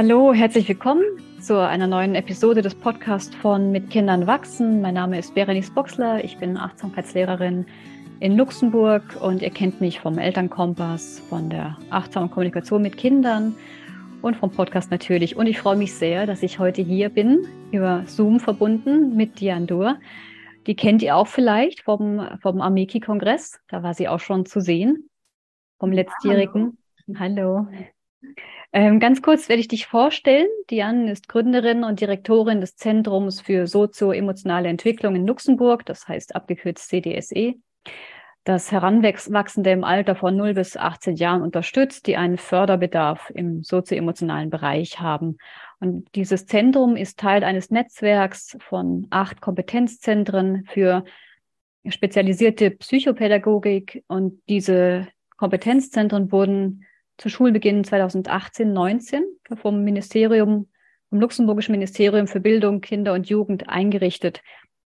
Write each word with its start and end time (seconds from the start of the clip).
Hallo, 0.00 0.32
herzlich 0.32 0.68
willkommen 0.68 1.02
zu 1.40 1.58
einer 1.58 1.88
neuen 1.88 2.14
Episode 2.14 2.62
des 2.62 2.76
Podcasts 2.76 3.34
von 3.34 3.72
Mit 3.72 3.90
Kindern 3.90 4.28
wachsen. 4.28 4.80
Mein 4.80 4.94
Name 4.94 5.18
ist 5.18 5.34
Berenice 5.34 5.74
Boxler, 5.74 6.22
ich 6.22 6.38
bin 6.38 6.56
Achtsamkeitslehrerin 6.56 7.66
in 8.20 8.36
Luxemburg 8.36 9.02
und 9.20 9.42
ihr 9.42 9.50
kennt 9.50 9.80
mich 9.80 9.98
vom 9.98 10.16
Elternkompass, 10.18 11.18
von 11.28 11.50
der 11.50 11.76
achtsamen 11.90 12.30
Kommunikation 12.30 12.80
mit 12.80 12.96
Kindern 12.96 13.56
und 14.22 14.36
vom 14.36 14.52
Podcast 14.52 14.92
natürlich. 14.92 15.34
Und 15.34 15.48
ich 15.48 15.58
freue 15.58 15.74
mich 15.74 15.92
sehr, 15.92 16.26
dass 16.26 16.44
ich 16.44 16.60
heute 16.60 16.80
hier 16.80 17.08
bin, 17.08 17.48
über 17.72 18.04
Zoom 18.06 18.38
verbunden 18.38 19.16
mit 19.16 19.40
Diane 19.40 19.66
Dur. 19.66 19.98
Die 20.68 20.76
kennt 20.76 21.02
ihr 21.02 21.16
auch 21.16 21.26
vielleicht 21.26 21.82
vom, 21.82 22.24
vom 22.40 22.60
Amiki-Kongress. 22.60 23.58
Da 23.66 23.82
war 23.82 23.94
sie 23.94 24.06
auch 24.06 24.20
schon 24.20 24.46
zu 24.46 24.60
sehen, 24.60 25.10
vom 25.80 25.90
letztjährigen. 25.90 26.78
Hallo. 27.18 27.66
Hallo. 27.66 27.68
Ähm, 28.72 29.00
ganz 29.00 29.22
kurz 29.22 29.48
werde 29.48 29.60
ich 29.60 29.68
dich 29.68 29.86
vorstellen. 29.86 30.48
Diane 30.70 31.10
ist 31.10 31.28
Gründerin 31.28 31.84
und 31.84 32.00
Direktorin 32.00 32.60
des 32.60 32.76
Zentrums 32.76 33.40
für 33.40 33.66
sozio-emotionale 33.66 34.68
Entwicklung 34.68 35.16
in 35.16 35.26
Luxemburg, 35.26 35.86
das 35.86 36.06
heißt 36.06 36.36
abgekürzt 36.36 36.88
CDSE, 36.88 37.54
das 38.44 38.72
Heranwachsende 38.72 39.70
im 39.70 39.84
Alter 39.84 40.14
von 40.14 40.36
0 40.36 40.54
bis 40.54 40.76
18 40.76 41.16
Jahren 41.16 41.42
unterstützt, 41.42 42.06
die 42.06 42.16
einen 42.16 42.38
Förderbedarf 42.38 43.30
im 43.34 43.62
sozio-emotionalen 43.62 44.50
Bereich 44.50 45.00
haben. 45.00 45.38
Und 45.80 46.14
dieses 46.14 46.46
Zentrum 46.46 46.96
ist 46.96 47.18
Teil 47.18 47.44
eines 47.44 47.70
Netzwerks 47.70 48.56
von 48.60 49.06
acht 49.10 49.40
Kompetenzzentren 49.40 50.64
für 50.66 51.04
spezialisierte 51.86 52.70
Psychopädagogik. 52.70 54.02
Und 54.08 54.40
diese 54.48 55.08
Kompetenzzentren 55.36 56.32
wurden 56.32 56.84
zu 57.18 57.28
Schulbeginn 57.28 57.84
2018, 57.84 58.72
19 58.72 59.24
vom 59.54 59.82
Ministerium, 59.82 60.68
vom 61.10 61.20
Luxemburgischen 61.20 61.72
Ministerium 61.72 62.28
für 62.28 62.40
Bildung, 62.40 62.80
Kinder 62.80 63.12
und 63.12 63.28
Jugend 63.28 63.68
eingerichtet, 63.68 64.40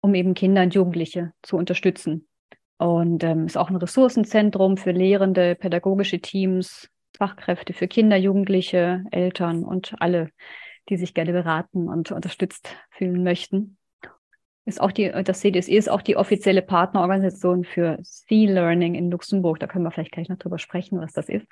um 0.00 0.14
eben 0.14 0.34
Kinder 0.34 0.62
und 0.62 0.74
Jugendliche 0.74 1.32
zu 1.42 1.56
unterstützen. 1.56 2.28
Und 2.76 3.24
ähm, 3.24 3.46
ist 3.46 3.56
auch 3.56 3.70
ein 3.70 3.76
Ressourcenzentrum 3.76 4.76
für 4.76 4.92
Lehrende, 4.92 5.54
pädagogische 5.56 6.20
Teams, 6.20 6.88
Fachkräfte 7.16 7.72
für 7.72 7.88
Kinder, 7.88 8.16
Jugendliche, 8.16 9.04
Eltern 9.10 9.64
und 9.64 9.94
alle, 9.98 10.30
die 10.90 10.98
sich 10.98 11.14
gerne 11.14 11.32
beraten 11.32 11.88
und 11.88 12.12
unterstützt 12.12 12.76
fühlen 12.90 13.24
möchten. 13.24 13.78
Ist 14.66 14.82
auch 14.82 14.92
die, 14.92 15.10
das 15.24 15.40
CDSE 15.40 15.72
ist 15.72 15.88
auch 15.88 16.02
die 16.02 16.16
offizielle 16.16 16.60
Partnerorganisation 16.60 17.64
für 17.64 17.98
C-Learning 18.02 18.94
in 18.94 19.10
Luxemburg. 19.10 19.58
Da 19.58 19.66
können 19.66 19.84
wir 19.84 19.90
vielleicht 19.90 20.12
gleich 20.12 20.28
noch 20.28 20.36
drüber 20.36 20.58
sprechen, 20.58 21.00
was 21.00 21.14
das 21.14 21.30
ist 21.30 21.46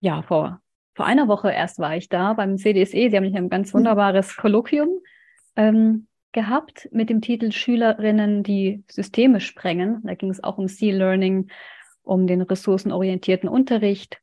ja, 0.00 0.22
vor, 0.22 0.60
vor 0.94 1.06
einer 1.06 1.28
Woche 1.28 1.50
erst 1.50 1.78
war 1.78 1.96
ich 1.96 2.08
da 2.08 2.32
beim 2.32 2.56
CDSE. 2.56 3.10
Sie 3.10 3.16
haben 3.16 3.24
ein 3.24 3.48
ganz 3.48 3.72
mhm. 3.72 3.78
wunderbares 3.78 4.36
Kolloquium 4.36 4.88
ähm, 5.56 6.08
gehabt 6.32 6.88
mit 6.92 7.10
dem 7.10 7.20
Titel 7.20 7.52
Schülerinnen, 7.52 8.42
die 8.42 8.84
Systeme 8.90 9.40
sprengen. 9.40 10.00
Da 10.04 10.14
ging 10.14 10.30
es 10.30 10.42
auch 10.42 10.58
um 10.58 10.68
C-Learning, 10.68 11.50
um 12.02 12.26
den 12.26 12.42
ressourcenorientierten 12.42 13.48
Unterricht. 13.48 14.20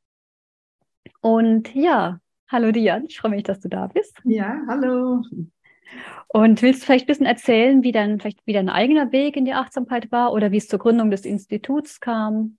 Und 1.22 1.74
ja, 1.74 2.20
hallo 2.50 2.72
Diane, 2.72 3.06
ich 3.08 3.20
freue 3.20 3.32
mich, 3.32 3.44
dass 3.44 3.60
du 3.60 3.70
da 3.70 3.88
bist. 3.88 4.20
Ja, 4.24 4.62
hallo. 4.68 5.22
Und 6.28 6.62
willst 6.62 6.82
du 6.82 6.86
vielleicht 6.86 7.06
ein 7.06 7.08
bisschen 7.08 7.26
erzählen, 7.26 7.84
wie 7.84 7.92
dein, 7.92 8.20
vielleicht 8.20 8.46
wie 8.46 8.54
dein 8.54 8.70
eigener 8.70 9.12
Weg 9.12 9.38
in 9.38 9.46
die 9.46 9.54
Achtsamkeit 9.54 10.12
war 10.12 10.34
oder 10.34 10.52
wie 10.52 10.58
es 10.58 10.68
zur 10.68 10.80
Gründung 10.80 11.12
des 11.12 11.26
Instituts 11.26 12.00
kam? 12.00 12.58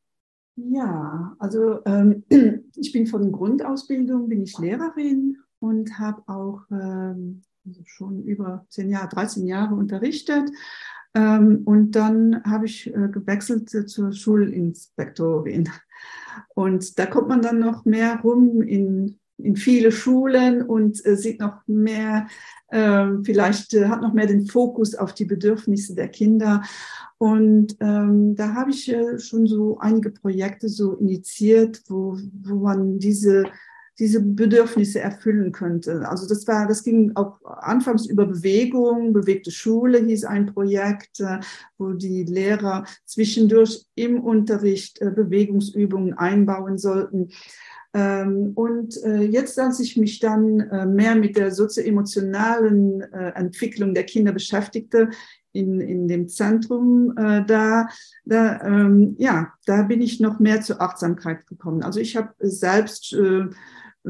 Ja, 0.60 1.36
also 1.38 1.84
ähm, 1.84 2.24
ich 2.76 2.92
bin 2.92 3.06
von 3.06 3.30
Grundausbildung, 3.30 4.28
bin 4.28 4.42
ich 4.42 4.58
Lehrerin 4.58 5.38
und 5.60 5.98
habe 6.00 6.22
auch 6.26 6.62
ähm, 6.72 7.42
also 7.64 7.82
schon 7.84 8.24
über 8.24 8.66
zehn 8.68 8.90
Jahre, 8.90 9.08
13 9.08 9.46
Jahre 9.46 9.74
unterrichtet. 9.76 10.50
Ähm, 11.14 11.62
und 11.64 11.92
dann 11.92 12.42
habe 12.44 12.66
ich 12.66 12.88
äh, 12.88 13.08
gewechselt 13.08 13.70
zur 13.70 14.12
Schulinspektorin. 14.12 15.68
Und 16.54 16.98
da 16.98 17.06
kommt 17.06 17.28
man 17.28 17.42
dann 17.42 17.60
noch 17.60 17.84
mehr 17.84 18.20
rum 18.22 18.60
in, 18.60 19.20
in 19.38 19.56
viele 19.56 19.92
Schulen 19.92 20.62
und 20.62 21.04
äh, 21.06 21.16
sieht 21.16 21.40
noch 21.40 21.66
mehr, 21.66 22.26
äh, 22.68 23.06
vielleicht 23.22 23.74
äh, 23.74 23.86
hat 23.86 24.02
noch 24.02 24.12
mehr 24.12 24.26
den 24.26 24.46
Fokus 24.46 24.94
auf 24.94 25.14
die 25.14 25.24
Bedürfnisse 25.24 25.94
der 25.94 26.08
Kinder. 26.08 26.62
Und 27.18 27.76
ähm, 27.80 28.36
da 28.36 28.54
habe 28.54 28.70
ich 28.70 28.92
äh, 28.92 29.18
schon 29.18 29.46
so 29.46 29.78
einige 29.78 30.10
Projekte 30.10 30.68
so 30.68 30.94
initiiert, 30.94 31.82
wo, 31.88 32.16
wo 32.42 32.56
man 32.56 32.98
diese, 32.98 33.44
diese 33.98 34.20
Bedürfnisse 34.20 35.00
erfüllen 35.00 35.52
könnte. 35.52 36.08
Also 36.08 36.28
das 36.28 36.46
war, 36.46 36.66
das 36.66 36.84
ging 36.84 37.12
auch 37.16 37.44
anfangs 37.44 38.06
über 38.06 38.26
Bewegung, 38.26 39.12
bewegte 39.12 39.50
Schule 39.50 39.98
hieß 39.98 40.24
ein 40.24 40.46
Projekt, 40.46 41.20
äh, 41.20 41.40
wo 41.78 41.92
die 41.92 42.24
Lehrer 42.24 42.84
zwischendurch 43.04 43.86
im 43.94 44.20
Unterricht 44.20 45.00
äh, 45.00 45.10
Bewegungsübungen 45.10 46.14
einbauen 46.14 46.78
sollten. 46.78 47.30
Ähm, 47.94 48.52
und 48.54 49.02
äh, 49.02 49.22
jetzt, 49.22 49.58
als 49.58 49.80
ich 49.80 49.96
mich 49.96 50.20
dann 50.20 50.60
äh, 50.60 50.86
mehr 50.86 51.14
mit 51.16 51.36
der 51.36 51.50
sozioemotionalen 51.50 53.00
äh, 53.00 53.30
Entwicklung 53.30 53.94
der 53.94 54.04
Kinder 54.04 54.32
beschäftigte, 54.32 55.10
in, 55.52 55.80
in 55.80 56.06
dem 56.06 56.28
Zentrum, 56.28 57.14
da, 57.16 57.88
da, 58.26 58.62
ähm, 58.62 59.16
ja, 59.18 59.54
da 59.64 59.82
bin 59.82 60.02
ich 60.02 60.20
noch 60.20 60.38
mehr 60.38 60.60
zur 60.60 60.80
Achtsamkeit 60.80 61.46
gekommen. 61.46 61.82
Also 61.82 62.00
ich 62.00 62.16
habe 62.16 62.34
selbst 62.38 63.16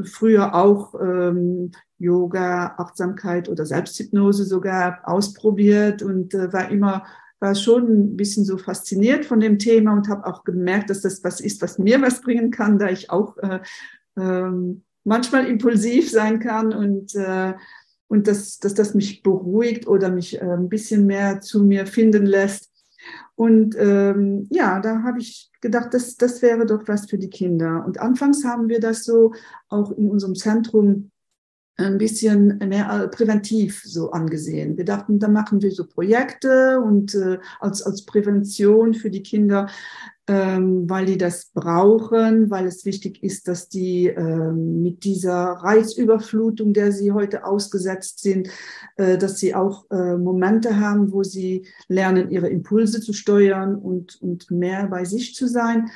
früher 0.03 0.55
auch 0.55 0.95
ähm, 0.99 1.71
Yoga, 1.97 2.75
Achtsamkeit 2.77 3.49
oder 3.49 3.65
Selbsthypnose 3.65 4.45
sogar 4.45 5.01
ausprobiert 5.03 6.01
und 6.01 6.33
war 6.33 6.69
immer 6.69 7.05
war 7.41 7.55
schon 7.55 7.83
ein 7.83 8.17
bisschen 8.17 8.43
so 8.43 8.57
fasziniert 8.57 9.25
von 9.25 9.39
dem 9.39 9.59
Thema 9.59 9.93
und 9.93 10.09
habe 10.09 10.25
auch 10.25 10.43
gemerkt, 10.43 10.89
dass 10.89 11.01
das 11.01 11.23
was 11.23 11.39
ist, 11.39 11.61
was 11.61 11.79
mir 11.79 12.01
was 12.01 12.21
bringen 12.21 12.51
kann, 12.51 12.77
da 12.77 12.89
ich 12.89 13.09
auch 13.09 13.37
äh, 13.37 13.61
ähm, 14.17 14.83
manchmal 15.05 15.45
impulsiv 15.45 16.11
sein 16.11 16.39
kann 16.39 16.73
und 16.73 17.15
äh, 17.15 17.53
und 18.09 18.27
dass, 18.27 18.57
dass 18.57 18.73
das 18.73 18.95
mich 18.95 19.21
beruhigt 19.21 19.87
oder 19.87 20.09
mich 20.09 20.41
äh, 20.41 20.43
ein 20.43 20.67
bisschen 20.67 21.05
mehr 21.05 21.41
zu 21.41 21.63
mir 21.63 21.85
finden 21.85 22.25
lässt. 22.25 22.71
Und 23.39 23.73
ähm, 23.79 24.47
ja, 24.49 24.81
da 24.81 25.01
habe 25.03 25.19
ich 25.19 25.49
gedacht, 25.61 25.93
das, 25.93 26.17
das 26.17 26.41
wäre 26.41 26.65
doch 26.65 26.89
was 26.89 27.09
für 27.09 27.17
die 27.17 27.29
Kinder. 27.29 27.85
Und 27.85 27.97
anfangs 27.97 28.43
haben 28.43 28.67
wir 28.67 28.81
das 28.81 29.05
so 29.05 29.31
auch 29.69 29.91
in 29.91 30.09
unserem 30.09 30.35
Zentrum 30.35 31.11
ein 31.79 31.97
bisschen 31.97 32.57
mehr 32.59 33.07
präventiv 33.07 33.81
so 33.83 34.11
angesehen. 34.11 34.77
Wir 34.77 34.85
dachten, 34.85 35.19
da 35.19 35.27
machen 35.27 35.61
wir 35.61 35.71
so 35.71 35.85
Projekte 35.85 36.79
und 36.79 37.15
äh, 37.15 37.39
als, 37.59 37.81
als 37.81 38.05
Prävention 38.05 38.93
für 38.93 39.09
die 39.09 39.23
Kinder, 39.23 39.67
ähm, 40.27 40.87
weil 40.87 41.07
die 41.07 41.17
das 41.17 41.51
brauchen, 41.53 42.51
weil 42.51 42.67
es 42.67 42.85
wichtig 42.85 43.23
ist, 43.23 43.47
dass 43.47 43.67
die 43.67 44.07
ähm, 44.07 44.83
mit 44.83 45.03
dieser 45.03 45.33
Reizüberflutung, 45.33 46.73
der 46.73 46.91
sie 46.91 47.11
heute 47.11 47.45
ausgesetzt 47.45 48.21
sind, 48.21 48.47
äh, 48.97 49.17
dass 49.17 49.39
sie 49.39 49.55
auch 49.55 49.89
äh, 49.89 50.17
Momente 50.17 50.79
haben, 50.79 51.11
wo 51.11 51.23
sie 51.23 51.65
lernen, 51.87 52.29
ihre 52.29 52.47
Impulse 52.47 53.01
zu 53.01 53.13
steuern 53.13 53.75
und, 53.75 54.21
und 54.21 54.51
mehr 54.51 54.87
bei 54.87 55.03
sich 55.03 55.33
zu 55.33 55.47
sein. 55.47 55.89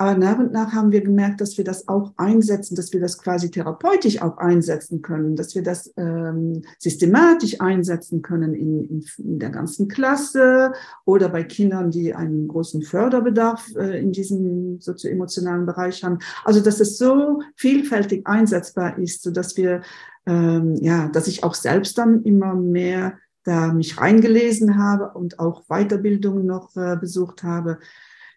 Aber 0.00 0.16
nach 0.16 0.38
und 0.38 0.52
nach 0.52 0.72
haben 0.72 0.92
wir 0.92 1.00
gemerkt, 1.00 1.40
dass 1.40 1.58
wir 1.58 1.64
das 1.64 1.88
auch 1.88 2.12
einsetzen, 2.16 2.76
dass 2.76 2.92
wir 2.92 3.00
das 3.00 3.18
quasi 3.18 3.50
therapeutisch 3.50 4.22
auch 4.22 4.38
einsetzen 4.38 5.02
können, 5.02 5.34
dass 5.34 5.56
wir 5.56 5.64
das 5.64 5.92
ähm, 5.96 6.62
systematisch 6.78 7.60
einsetzen 7.60 8.22
können 8.22 8.54
in, 8.54 8.84
in, 8.84 9.04
in, 9.18 9.38
der 9.40 9.50
ganzen 9.50 9.88
Klasse 9.88 10.72
oder 11.04 11.28
bei 11.28 11.42
Kindern, 11.42 11.90
die 11.90 12.14
einen 12.14 12.46
großen 12.46 12.82
Förderbedarf 12.82 13.74
äh, 13.74 14.00
in 14.00 14.12
diesem 14.12 14.80
sozioemotionalen 14.80 15.66
Bereich 15.66 16.04
haben. 16.04 16.20
Also 16.44 16.60
dass 16.60 16.78
es 16.78 16.96
so 16.96 17.42
vielfältig 17.56 18.24
einsetzbar 18.24 18.98
ist, 18.98 19.24
so 19.24 19.32
dass 19.32 19.56
wir 19.56 19.82
ähm, 20.26 20.76
ja, 20.76 21.08
dass 21.08 21.26
ich 21.26 21.42
auch 21.42 21.54
selbst 21.54 21.98
dann 21.98 22.22
immer 22.22 22.54
mehr 22.54 23.18
da 23.42 23.72
mich 23.72 23.98
reingelesen 23.98 24.78
habe 24.78 25.18
und 25.18 25.40
auch 25.40 25.64
Weiterbildungen 25.68 26.46
noch 26.46 26.76
äh, 26.76 26.96
besucht 26.96 27.42
habe 27.42 27.78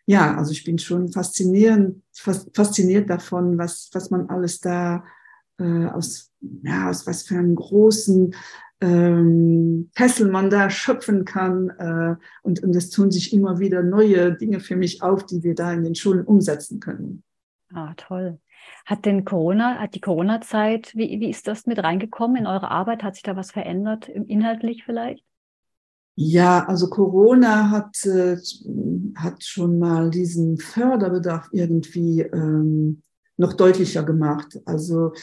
ja, 0.06 0.36
also 0.38 0.52
ich 0.52 0.64
bin 0.64 0.80
schon 0.80 1.12
faszinierend, 1.12 2.02
fasziniert 2.14 3.10
davon, 3.10 3.58
was, 3.58 3.90
was 3.94 4.10
man 4.10 4.30
alles 4.30 4.60
da 4.60 5.04
äh, 5.60 5.86
aus, 5.88 6.32
ja, 6.64 6.90
aus 6.90 7.08
was 7.08 7.24
für 7.24 7.36
einem 7.36 7.56
großen 7.56 8.34
ähm, 8.82 9.92
man 10.32 10.50
da 10.50 10.70
schöpfen 10.70 11.24
kann. 11.26 11.70
Äh, 11.70 12.16
und, 12.42 12.64
und 12.64 12.76
es 12.76 12.90
tun 12.90 13.12
sich 13.12 13.32
immer 13.34 13.60
wieder 13.60 13.84
neue 13.84 14.34
Dinge 14.34 14.60
für 14.60 14.76
mich 14.76 15.04
auf, 15.04 15.26
die 15.26 15.44
wir 15.44 15.56
da 15.56 15.72
in 15.72 15.84
den 15.84 15.96
Schulen 15.96 16.26
umsetzen 16.26 16.80
können. 16.80 17.24
Ah, 17.74 17.94
toll. 17.96 18.40
Hat 18.86 19.06
denn 19.06 19.24
Corona, 19.24 19.78
hat 19.80 19.96
die 19.96 20.02
Corona-Zeit, 20.02 20.96
wie, 20.96 21.20
wie 21.20 21.30
ist 21.30 21.48
das 21.48 21.66
mit 21.66 21.80
reingekommen 21.80 22.38
in 22.38 22.48
eure 22.48 22.70
Arbeit? 22.70 23.04
Hat 23.04 23.16
sich 23.16 23.24
da 23.24 23.36
was 23.36 23.52
verändert, 23.52 24.10
inhaltlich 24.10 24.84
vielleicht? 24.84 25.24
Ja, 26.16 26.66
also 26.66 26.90
Corona 26.90 27.70
hat, 27.72 28.06
äh, 28.06 28.38
hat 29.16 29.44
schon 29.44 29.80
mal 29.80 30.10
diesen 30.10 30.58
Förderbedarf 30.58 31.48
irgendwie 31.52 32.22
ähm, 32.22 33.02
noch 33.38 33.54
deutlicher 33.54 34.04
gemacht. 34.04 34.60
Also 34.66 35.14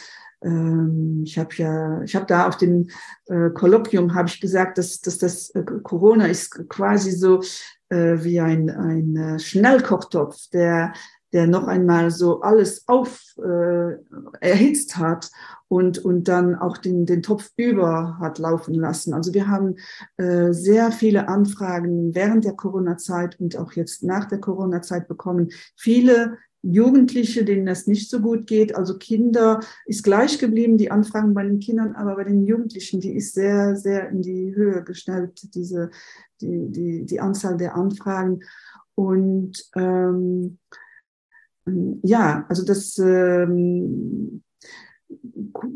ähm, 0.43 1.23
ich 1.25 1.39
habe 1.39 1.51
ja, 1.57 2.03
ich 2.03 2.15
habe 2.17 2.27
da 2.27 2.49
auf 2.49 2.57
dem 2.57 2.89
äh, 3.27 3.51
Kolloquium 3.51 4.15
habe 4.15 4.29
ich 4.29 4.41
gesagt, 4.41 4.79
dass, 4.79 5.01
dass 5.01 5.19
das 5.19 5.51
äh, 5.51 5.63
Corona 5.63 6.27
ist 6.27 6.69
quasi 6.69 7.13
so 7.13 7.43
äh, 7.91 8.17
wie 8.23 8.41
ein, 8.41 8.71
ein 8.71 9.17
äh, 9.17 9.39
Schnellkochtopf, 9.39 10.49
der 10.53 10.93
der 11.33 11.47
noch 11.47 11.67
einmal 11.67 12.11
so 12.11 12.41
alles 12.41 12.89
auf 12.89 13.37
äh, 13.39 13.97
erhitzt 14.41 14.97
hat 14.97 15.31
und, 15.69 15.99
und 15.99 16.29
dann 16.29 16.55
auch 16.55 16.79
den, 16.79 17.05
den 17.05 17.23
Topf 17.23 17.51
über 17.57 18.19
hat 18.19 18.39
laufen 18.39 18.75
lassen. 18.75 19.13
Also 19.13 19.35
wir 19.35 19.49
haben 19.49 19.77
äh, 20.17 20.53
sehr 20.53 20.91
viele 20.91 21.29
Anfragen 21.29 22.15
während 22.15 22.45
der 22.45 22.55
Corona-Zeit 22.55 23.39
und 23.39 23.57
auch 23.57 23.73
jetzt 23.73 24.03
nach 24.03 24.25
der 24.25 24.41
Corona-Zeit 24.41 25.09
bekommen. 25.09 25.51
Viele 25.77 26.39
Jugendliche, 26.63 27.45
denen 27.45 27.69
es 27.69 27.87
nicht 27.87 28.11
so 28.11 28.21
gut 28.21 28.47
geht. 28.47 28.75
Also 28.75 28.99
Kinder 28.99 29.61
ist 29.87 30.03
gleich 30.03 30.39
geblieben, 30.39 30.77
die 30.77 30.91
Anfragen 30.91 31.35
bei 31.35 31.45
den 31.45 31.61
Kindern, 31.61 31.95
aber 31.95 32.17
bei 32.17 32.25
den 32.25 32.45
Jugendlichen, 32.47 33.01
die 33.01 33.15
ist 33.15 33.35
sehr, 33.35 33.77
sehr 33.77 34.09
in 34.09 34.23
die 34.23 34.55
Höhe 34.55 34.83
gestellt, 34.83 35.55
diese, 35.55 35.91
die, 36.41 36.71
die, 36.71 37.05
die 37.05 37.21
Anzahl 37.21 37.57
der 37.57 37.77
Anfragen. 37.77 38.41
Und 38.95 39.71
ähm, 39.77 40.59
ja, 42.03 42.47
also 42.49 42.65
das 42.65 42.99
ähm, 42.99 44.43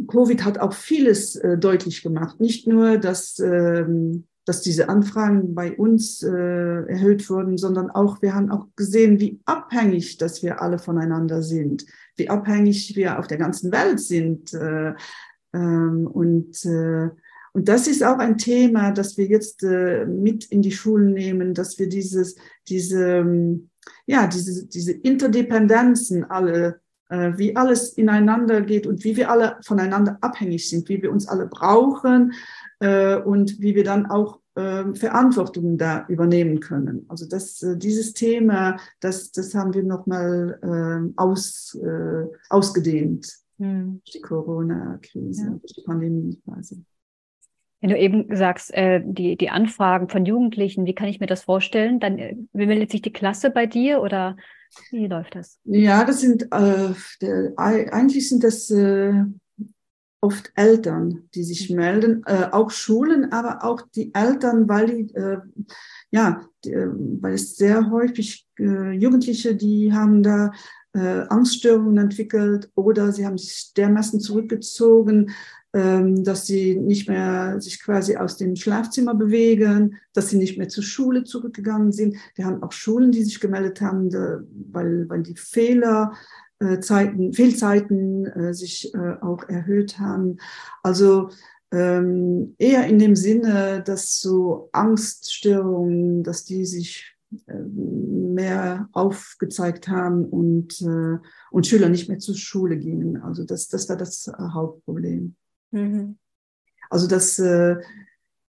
Covid 0.08 0.44
hat 0.44 0.58
auch 0.58 0.72
vieles 0.72 1.36
äh, 1.36 1.58
deutlich 1.58 2.02
gemacht. 2.02 2.40
Nicht 2.40 2.66
nur, 2.66 2.98
dass 2.98 3.38
ähm, 3.38 4.24
dass 4.44 4.60
diese 4.60 4.88
Anfragen 4.88 5.54
bei 5.54 5.76
uns 5.76 6.22
äh, 6.22 6.28
erhöht 6.28 7.28
wurden, 7.30 7.58
sondern 7.58 7.90
auch, 7.90 8.22
wir 8.22 8.34
haben 8.34 8.50
auch 8.50 8.66
gesehen, 8.74 9.20
wie 9.20 9.40
abhängig, 9.44 10.18
dass 10.18 10.42
wir 10.42 10.60
alle 10.60 10.78
voneinander 10.78 11.42
sind, 11.42 11.86
wie 12.16 12.28
abhängig 12.28 12.96
wir 12.96 13.18
auf 13.18 13.28
der 13.28 13.38
ganzen 13.38 13.70
Welt 13.70 14.00
sind. 14.00 14.52
Äh, 14.52 14.94
ähm, 15.54 16.08
und, 16.08 16.64
äh, 16.64 17.10
und 17.52 17.68
das 17.68 17.86
ist 17.86 18.02
auch 18.02 18.18
ein 18.18 18.36
Thema, 18.36 18.90
das 18.90 19.16
wir 19.16 19.26
jetzt 19.26 19.62
äh, 19.62 20.06
mit 20.06 20.46
in 20.46 20.62
die 20.62 20.72
Schulen 20.72 21.12
nehmen, 21.12 21.54
dass 21.54 21.78
wir 21.78 21.88
dieses, 21.88 22.34
diese, 22.68 23.24
ja, 24.06 24.26
diese, 24.26 24.66
diese 24.66 24.92
Interdependenzen 24.92 26.24
alle 26.24 26.80
äh, 27.08 27.36
wie 27.36 27.54
alles 27.56 27.92
ineinander 27.92 28.62
geht 28.62 28.86
und 28.86 29.04
wie 29.04 29.16
wir 29.16 29.30
alle 29.30 29.58
voneinander 29.62 30.16
abhängig 30.22 30.68
sind, 30.68 30.88
wie 30.88 31.02
wir 31.02 31.12
uns 31.12 31.28
alle 31.28 31.46
brauchen, 31.46 32.32
äh, 32.80 33.16
und 33.16 33.60
wie 33.60 33.74
wir 33.74 33.84
dann 33.84 34.06
auch 34.06 34.40
äh, 34.54 34.94
Verantwortung 34.94 35.78
da 35.78 36.04
übernehmen 36.08 36.60
können. 36.60 37.06
Also 37.08 37.26
das, 37.28 37.62
äh, 37.62 37.76
dieses 37.76 38.12
Thema, 38.12 38.78
das, 39.00 39.30
das 39.30 39.54
haben 39.54 39.72
wir 39.72 39.82
nochmal 39.82 40.58
äh, 40.62 41.12
aus, 41.20 41.78
äh, 41.82 42.26
ausgedehnt 42.50 43.30
hm. 43.58 44.02
die 44.12 44.20
Corona-Krise, 44.20 45.42
ja. 45.42 45.60
die 45.76 45.82
Pandemie 45.84 46.40
quasi. 46.44 46.84
Wenn 47.82 47.90
du 47.90 47.98
eben 47.98 48.34
sagst, 48.34 48.72
äh, 48.72 49.02
die, 49.04 49.36
die 49.36 49.50
Anfragen 49.50 50.08
von 50.08 50.24
Jugendlichen, 50.24 50.86
wie 50.86 50.94
kann 50.94 51.08
ich 51.08 51.18
mir 51.18 51.26
das 51.26 51.42
vorstellen? 51.42 51.98
Dann 51.98 52.16
äh, 52.16 52.36
meldet 52.52 52.92
sich 52.92 53.02
die 53.02 53.12
Klasse 53.12 53.50
bei 53.50 53.66
dir 53.66 54.00
oder 54.00 54.36
wie 54.90 55.08
läuft 55.08 55.34
das? 55.34 55.58
Ja, 55.64 56.04
das 56.04 56.20
sind 56.20 56.44
äh, 56.52 56.94
der, 57.20 57.52
eigentlich 57.56 58.28
sind 58.28 58.44
das 58.44 58.70
äh, 58.70 59.24
oft 60.20 60.52
Eltern, 60.54 61.28
die 61.34 61.42
sich 61.42 61.68
mhm. 61.68 61.76
melden, 61.76 62.22
äh, 62.26 62.46
auch 62.52 62.70
Schulen, 62.70 63.32
aber 63.32 63.64
auch 63.64 63.82
die 63.94 64.14
Eltern, 64.14 64.68
weil 64.68 64.86
die, 64.86 65.14
äh, 65.14 65.38
ja, 66.12 66.46
die, 66.64 66.72
äh, 66.72 66.88
weil 67.20 67.34
es 67.34 67.56
sehr 67.56 67.90
häufig 67.90 68.46
äh, 68.60 68.92
Jugendliche, 68.92 69.56
die 69.56 69.92
haben 69.92 70.22
da 70.22 70.52
äh, 70.94 71.24
Angststörungen 71.28 71.98
entwickelt 71.98 72.70
oder 72.76 73.10
sie 73.10 73.26
haben 73.26 73.38
sich 73.38 73.72
dermaßen 73.74 74.20
zurückgezogen, 74.20 75.32
dass 75.72 76.46
sie 76.46 76.76
nicht 76.76 77.08
mehr 77.08 77.58
sich 77.58 77.82
quasi 77.82 78.16
aus 78.16 78.36
dem 78.36 78.56
Schlafzimmer 78.56 79.14
bewegen, 79.14 79.96
dass 80.12 80.28
sie 80.28 80.36
nicht 80.36 80.58
mehr 80.58 80.68
zur 80.68 80.82
Schule 80.82 81.24
zurückgegangen 81.24 81.92
sind. 81.92 82.16
Wir 82.34 82.44
haben 82.44 82.62
auch 82.62 82.72
Schulen, 82.72 83.10
die 83.10 83.24
sich 83.24 83.40
gemeldet 83.40 83.80
haben, 83.80 84.12
weil, 84.70 85.08
weil 85.08 85.22
die 85.22 85.36
Fehler 85.36 86.12
äh, 86.62 86.80
Zeiten, 86.80 87.32
Fehlzeiten 87.32 88.26
äh, 88.26 88.54
sich 88.54 88.94
äh, 88.94 89.16
auch 89.20 89.48
erhöht 89.48 89.98
haben. 89.98 90.36
Also 90.82 91.30
ähm, 91.72 92.54
eher 92.58 92.86
in 92.86 92.98
dem 92.98 93.16
Sinne, 93.16 93.82
dass 93.84 94.20
so 94.20 94.68
Angststörungen, 94.72 96.22
dass 96.22 96.44
die 96.44 96.64
sich 96.64 97.16
äh, 97.46 97.54
mehr 97.54 98.88
aufgezeigt 98.92 99.88
haben 99.88 100.24
und, 100.24 100.80
äh, 100.82 101.18
und 101.50 101.66
Schüler 101.66 101.88
nicht 101.88 102.08
mehr 102.08 102.18
zur 102.18 102.36
Schule 102.36 102.76
gingen. 102.78 103.16
Also 103.16 103.44
das, 103.44 103.68
das 103.68 103.88
war 103.88 103.96
das 103.96 104.30
Hauptproblem. 104.38 105.34
Mhm. 105.72 106.16
Also 106.88 107.06
dass 107.08 107.38
äh, 107.38 107.76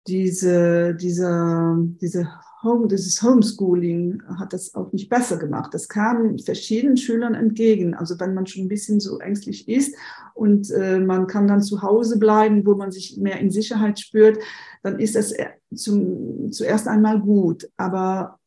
diese, 0.07 0.95
dieser, 0.95 1.77
diese 2.01 2.29
Home, 2.63 2.87
dieses 2.89 3.23
Homeschooling 3.23 4.23
hat 4.39 4.53
das 4.53 4.75
auch 4.75 4.93
nicht 4.93 5.09
besser 5.09 5.37
gemacht. 5.37 5.75
Das 5.75 5.89
kam 5.89 6.39
verschiedenen 6.39 6.97
Schülern 6.97 7.35
entgegen. 7.35 7.95
Also 7.95 8.19
wenn 8.21 8.35
man 8.35 8.47
schon 8.47 8.65
ein 8.65 8.69
bisschen 8.69 9.01
so 9.01 9.19
ängstlich 9.19 9.69
ist 9.69 9.97
und 10.35 10.71
äh, 10.71 11.01
man 11.01 11.27
kann 11.27 11.49
dann 11.49 11.63
zu 11.63 11.83
Hause 11.83 12.19
bleiben, 12.19 12.65
wo 12.67 12.75
man 12.75 12.93
sich 12.93 13.17
mehr 13.17 13.41
in 13.41 13.51
Sicherheit 13.51 13.99
spürt, 13.99 14.39
dann 14.83 14.99
ist 14.99 15.17
das 15.17 15.33
äh, 15.33 15.51
zum, 15.75 16.53
zuerst 16.53 16.87
einmal 16.87 17.21
gut. 17.21 17.69
Aber 17.77 18.39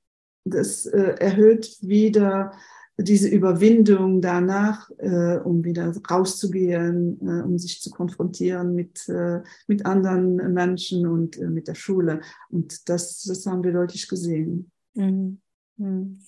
das 0.46 0.86
äh, 0.86 1.16
erhöht 1.20 1.78
wieder 1.82 2.54
diese 2.98 3.28
Überwindung 3.28 4.22
danach, 4.22 4.90
äh, 5.00 5.38
um 5.38 5.64
wieder 5.64 5.94
rauszugehen, 6.10 7.20
äh, 7.22 7.44
um 7.44 7.58
sich 7.58 7.82
zu 7.82 7.90
konfrontieren 7.90 8.74
mit, 8.74 9.10
äh, 9.10 9.42
mit 9.68 9.86
anderen 9.86 10.36
Menschen 10.54 11.06
und 11.06 11.38
äh, 11.38 11.48
mit 11.48 11.68
der 11.68 11.76
Schule. 11.76 12.22
Und 12.50 12.88
das, 12.88 13.24
das 13.24 13.46
haben 13.46 13.64
wir 13.64 13.74
deutlich 13.74 14.08
gesehen. 14.08 14.72
Mhm. 14.94 15.40
Mhm. 15.78 16.20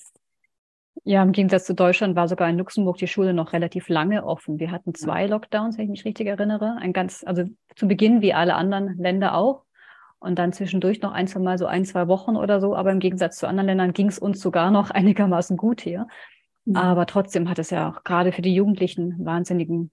Ja, 1.03 1.23
im 1.23 1.31
Gegensatz 1.31 1.65
zu 1.65 1.73
Deutschland 1.73 2.17
war 2.17 2.27
sogar 2.27 2.49
in 2.49 2.57
Luxemburg 2.57 2.97
die 2.97 3.07
Schule 3.07 3.33
noch 3.33 3.53
relativ 3.53 3.87
lange 3.87 4.25
offen. 4.25 4.59
Wir 4.59 4.71
hatten 4.71 4.93
zwei 4.93 5.25
Lockdowns, 5.25 5.77
wenn 5.77 5.85
ich 5.85 5.89
mich 5.89 6.05
richtig 6.05 6.27
erinnere. 6.27 6.75
Ein 6.81 6.91
ganz, 6.91 7.23
also 7.25 7.45
zu 7.77 7.87
Beginn 7.87 8.19
wie 8.21 8.33
alle 8.33 8.55
anderen 8.55 8.97
Länder 8.97 9.35
auch. 9.35 9.63
Und 10.19 10.37
dann 10.37 10.51
zwischendurch 10.51 11.01
noch 11.01 11.13
ein, 11.13 11.27
zwei 11.27 11.39
Mal 11.39 11.57
so 11.57 11.65
ein, 11.65 11.85
zwei 11.85 12.09
Wochen 12.09 12.35
oder 12.35 12.59
so. 12.59 12.75
Aber 12.75 12.91
im 12.91 12.99
Gegensatz 12.99 13.37
zu 13.37 13.47
anderen 13.47 13.67
Ländern 13.67 13.93
ging 13.93 14.07
es 14.07 14.19
uns 14.19 14.41
sogar 14.41 14.69
noch 14.69 14.89
einigermaßen 14.91 15.55
gut 15.55 15.79
hier. 15.79 16.07
Mhm. 16.67 16.75
Aber 16.75 17.05
trotzdem 17.05 17.49
hat 17.49 17.59
es 17.59 17.69
ja 17.69 17.89
auch 17.89 18.03
gerade 18.03 18.31
für 18.33 18.41
die 18.41 18.53
Jugendlichen 18.53 19.15
wahnsinnigen 19.25 19.89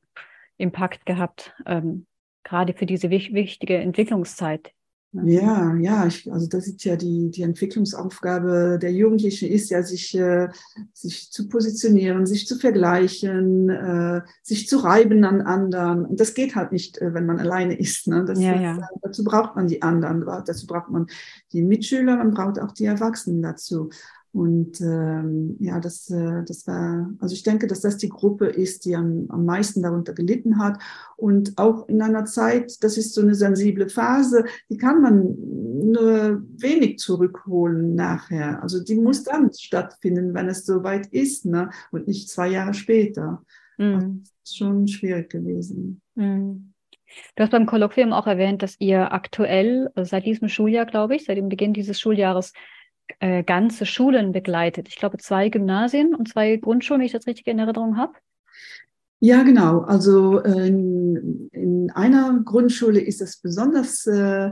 Impact 0.57 1.07
gehabt, 1.07 1.54
ähm, 1.66 2.07
gerade 2.43 2.75
für 2.75 2.85
diese 2.85 3.11
wich 3.11 3.33
wichtige 3.33 3.76
Entwicklungszeit. 3.76 4.73
Ne? 5.12 5.35
Ja, 5.35 5.75
ja, 5.76 6.07
ich, 6.07 6.31
also 6.33 6.49
das 6.49 6.66
ist 6.66 6.85
ja 6.85 6.97
die, 6.97 7.31
die 7.31 7.43
Entwicklungsaufgabe 7.43 8.81
der 8.83 8.93
Jugendlichen 8.93 9.49
ist 9.49 9.71
ja, 9.71 9.85
sich, 9.85 10.19
äh, 10.19 10.49
sich 10.93 11.31
zu 11.31 11.49
positionieren, 11.49 12.26
sich 12.26 12.49
zu 12.49 12.59
vergleichen, 12.59 13.71
äh, 13.71 14.23
sich 14.43 14.69
zu 14.69 14.78
reiben 14.78 15.25
an 15.25 15.43
anderen. 15.43 16.07
Und 16.07 16.19
das 16.19 16.35
geht 16.35 16.57
halt 16.57 16.73
nicht, 16.73 16.99
äh, 16.99 17.14
wenn 17.14 17.26
man 17.26 17.38
alleine 17.38 17.78
ist. 17.78 18.09
Ne? 18.09 18.25
Das, 18.25 18.40
ja, 18.40 18.61
ja. 18.61 18.88
dazu 19.02 19.23
braucht 19.23 19.54
man 19.54 19.69
die 19.69 19.81
anderen, 19.81 20.25
dazu 20.26 20.66
braucht 20.66 20.90
man 20.90 21.07
die 21.52 21.62
Mitschüler, 21.62 22.16
man 22.16 22.35
braucht 22.35 22.59
auch 22.59 22.73
die 22.73 22.87
Erwachsenen 22.87 23.43
dazu. 23.43 23.90
Und 24.35 24.81
ähm, 24.81 25.57
ja, 25.61 25.79
das, 25.79 26.11
äh, 26.11 26.43
das 26.45 26.67
war, 26.67 27.09
also 27.21 27.33
ich 27.33 27.45
denke, 27.45 27.69
dass 27.69 27.83
das 27.83 27.99
die 27.99 28.09
Gruppe 28.09 28.47
ist, 28.47 28.85
die 28.85 28.97
am, 28.97 29.26
am 29.29 29.45
meisten 29.45 29.81
darunter 29.81 30.12
gelitten 30.12 30.59
hat. 30.59 30.81
Und 31.17 31.57
auch 31.57 31.88
in 31.88 32.03
einer 32.03 32.25
Zeit, 32.25 32.83
das 32.83 32.99
ist 32.99 33.14
so 33.14 33.21
eine 33.21 33.37
sensible 33.37 33.88
Phase, 33.88 34.45
die 34.69 34.76
kann 34.76 35.00
man 35.00 35.37
nur 35.38 36.43
wenig 36.57 36.99
zurückholen 36.99 37.95
nachher. 37.95 38.61
Also 38.61 38.83
die 38.83 38.97
muss 38.97 39.23
dann 39.23 39.53
stattfinden, 39.53 40.35
wenn 40.35 40.49
es 40.49 40.67
soweit 40.67 41.07
ist, 41.12 41.47
ne? 41.47 41.71
und 41.93 42.09
nicht 42.09 42.29
zwei 42.29 42.49
Jahre 42.49 42.75
später. 42.75 43.45
Mhm. 43.79 43.95
Also 43.95 44.09
das 44.09 44.33
ist 44.47 44.57
schon 44.57 44.88
schwierig 44.88 45.31
gewesen. 45.31 46.03
Mhm. 46.17 46.73
Du 47.37 47.43
hast 47.45 47.50
beim 47.50 47.67
Kolloquium 47.67 48.12
auch 48.12 48.26
erwähnt, 48.26 48.64
dass 48.64 48.75
ihr 48.81 49.12
aktuell, 49.12 49.93
also 49.95 50.11
seit 50.11 50.26
diesem 50.26 50.49
Schuljahr, 50.49 50.87
glaube 50.87 51.14
ich, 51.14 51.25
seit 51.26 51.37
dem 51.37 51.49
Beginn 51.49 51.73
dieses 51.73 52.00
Schuljahres, 52.00 52.53
äh, 53.21 53.43
ganze 53.43 53.87
Schulen 53.87 54.33
begleitet. 54.33 54.89
Ich 54.89 54.97
glaube, 54.97 55.19
zwei 55.19 55.49
Gymnasien 55.49 56.15
und 56.15 56.29
zwei 56.29 56.57
Grundschulen, 56.57 57.01
wenn 57.01 57.07
ich 57.07 57.13
das 57.13 57.27
richtig 57.27 57.47
in 57.47 57.59
Erinnerung 57.59 57.97
habe. 57.97 58.15
Ja, 59.21 59.43
genau. 59.43 59.81
Also 59.81 60.41
in, 60.41 61.49
in, 61.53 61.91
einer 61.95 62.41
Grundschule 62.45 63.01
ist 63.01 63.23
es 63.23 63.39
besonders 63.39 64.07
äh, 64.07 64.51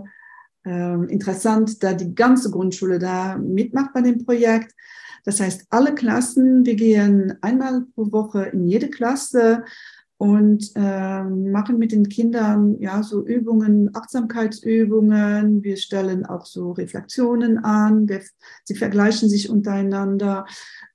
äh, 0.64 1.04
interessant, 1.12 1.82
da 1.82 1.92
die 1.92 2.14
ganze 2.14 2.50
Grundschule 2.50 2.98
da 2.98 3.36
mitmacht 3.36 3.92
bei 3.92 4.00
dem 4.00 4.24
Projekt. 4.24 4.74
Das 5.24 5.40
heißt, 5.40 5.66
alle 5.70 5.94
Klassen, 5.94 6.64
wir 6.64 6.74
gehen 6.74 7.36
einmal 7.42 7.82
pro 7.94 8.10
Woche 8.12 8.44
in 8.46 8.66
jede 8.66 8.88
Klasse 8.88 9.64
und 10.22 10.70
äh, 10.76 11.24
machen 11.24 11.78
mit 11.78 11.90
den 11.90 12.08
Kindern 12.08 12.78
ja 12.78 13.02
so 13.02 13.26
Übungen, 13.26 13.90
Achtsamkeitsübungen. 13.92 15.64
Wir 15.64 15.76
stellen 15.76 16.24
auch 16.24 16.46
so 16.46 16.70
Reflexionen 16.70 17.58
an. 17.58 18.08
Wir, 18.08 18.20
sie 18.62 18.76
vergleichen 18.76 19.28
sich 19.28 19.50
untereinander. 19.50 20.46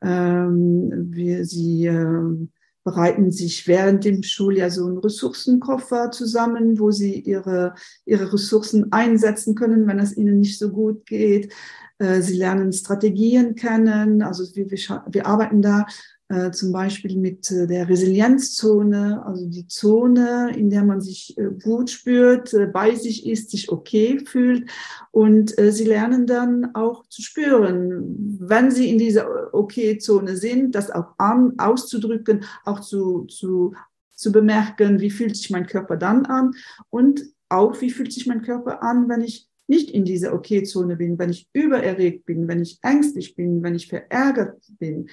Ähm, 0.01 1.09
wir, 1.09 1.43
sie 1.43 1.87
äh, 1.87 2.47
bereiten 2.85 3.33
sich 3.33 3.67
während 3.67 4.05
dem 4.05 4.23
Schuljahr 4.23 4.69
so 4.69 4.85
einen 4.85 4.99
Ressourcenkoffer 4.99 6.09
zusammen, 6.11 6.79
wo 6.79 6.91
sie 6.91 7.19
ihre, 7.19 7.73
ihre 8.05 8.31
Ressourcen 8.31 8.93
einsetzen 8.93 9.55
können, 9.55 9.87
wenn 9.87 9.99
es 9.99 10.15
ihnen 10.15 10.39
nicht 10.39 10.57
so 10.57 10.69
gut 10.69 11.05
geht. 11.05 11.51
Äh, 11.97 12.21
sie 12.21 12.37
lernen 12.37 12.71
Strategien 12.71 13.55
kennen. 13.55 14.21
Also 14.21 14.45
wir, 14.55 14.71
wir, 14.71 15.03
wir 15.11 15.27
arbeiten 15.27 15.61
da 15.61 15.85
äh, 16.29 16.51
zum 16.51 16.73
Beispiel 16.73 17.15
mit 17.15 17.49
äh, 17.51 17.67
der 17.67 17.87
Resilienzzone, 17.87 19.25
also 19.25 19.47
die 19.47 19.65
Zone, 19.67 20.51
in 20.57 20.69
der 20.69 20.83
man 20.83 20.99
sich 20.99 21.37
äh, 21.37 21.51
gut 21.63 21.89
spürt, 21.89 22.53
bei 22.73 22.95
sich 22.95 23.25
ist, 23.25 23.51
sich 23.51 23.71
okay 23.71 24.19
fühlt. 24.19 24.69
Und 25.11 25.55
sie 25.57 25.85
lernen 25.85 26.27
dann 26.27 26.75
auch 26.75 27.07
zu 27.07 27.21
spüren, 27.21 28.37
wenn 28.39 28.71
sie 28.71 28.89
in 28.89 28.97
dieser 28.97 29.53
Okay-Zone 29.53 30.35
sind, 30.35 30.75
das 30.75 30.91
auch 30.91 31.15
an, 31.17 31.53
auszudrücken, 31.57 32.43
auch 32.65 32.81
zu, 32.81 33.25
zu, 33.25 33.73
zu 34.13 34.31
bemerken, 34.31 34.99
wie 34.99 35.09
fühlt 35.09 35.35
sich 35.35 35.49
mein 35.49 35.65
Körper 35.65 35.95
dann 35.95 36.25
an 36.25 36.51
und 36.89 37.23
auch, 37.49 37.79
wie 37.81 37.89
fühlt 37.89 38.11
sich 38.11 38.27
mein 38.27 38.41
Körper 38.41 38.83
an, 38.83 39.09
wenn 39.09 39.21
ich 39.21 39.47
nicht 39.67 39.91
in 39.91 40.05
dieser 40.05 40.33
Okay-Zone 40.33 40.95
bin, 40.95 41.19
wenn 41.19 41.29
ich 41.29 41.49
übererregt 41.53 42.25
bin, 42.25 42.47
wenn 42.47 42.61
ich 42.61 42.79
ängstlich 42.81 43.35
bin, 43.35 43.63
wenn 43.63 43.75
ich 43.75 43.87
verärgert 43.87 44.61
bin. 44.79 45.09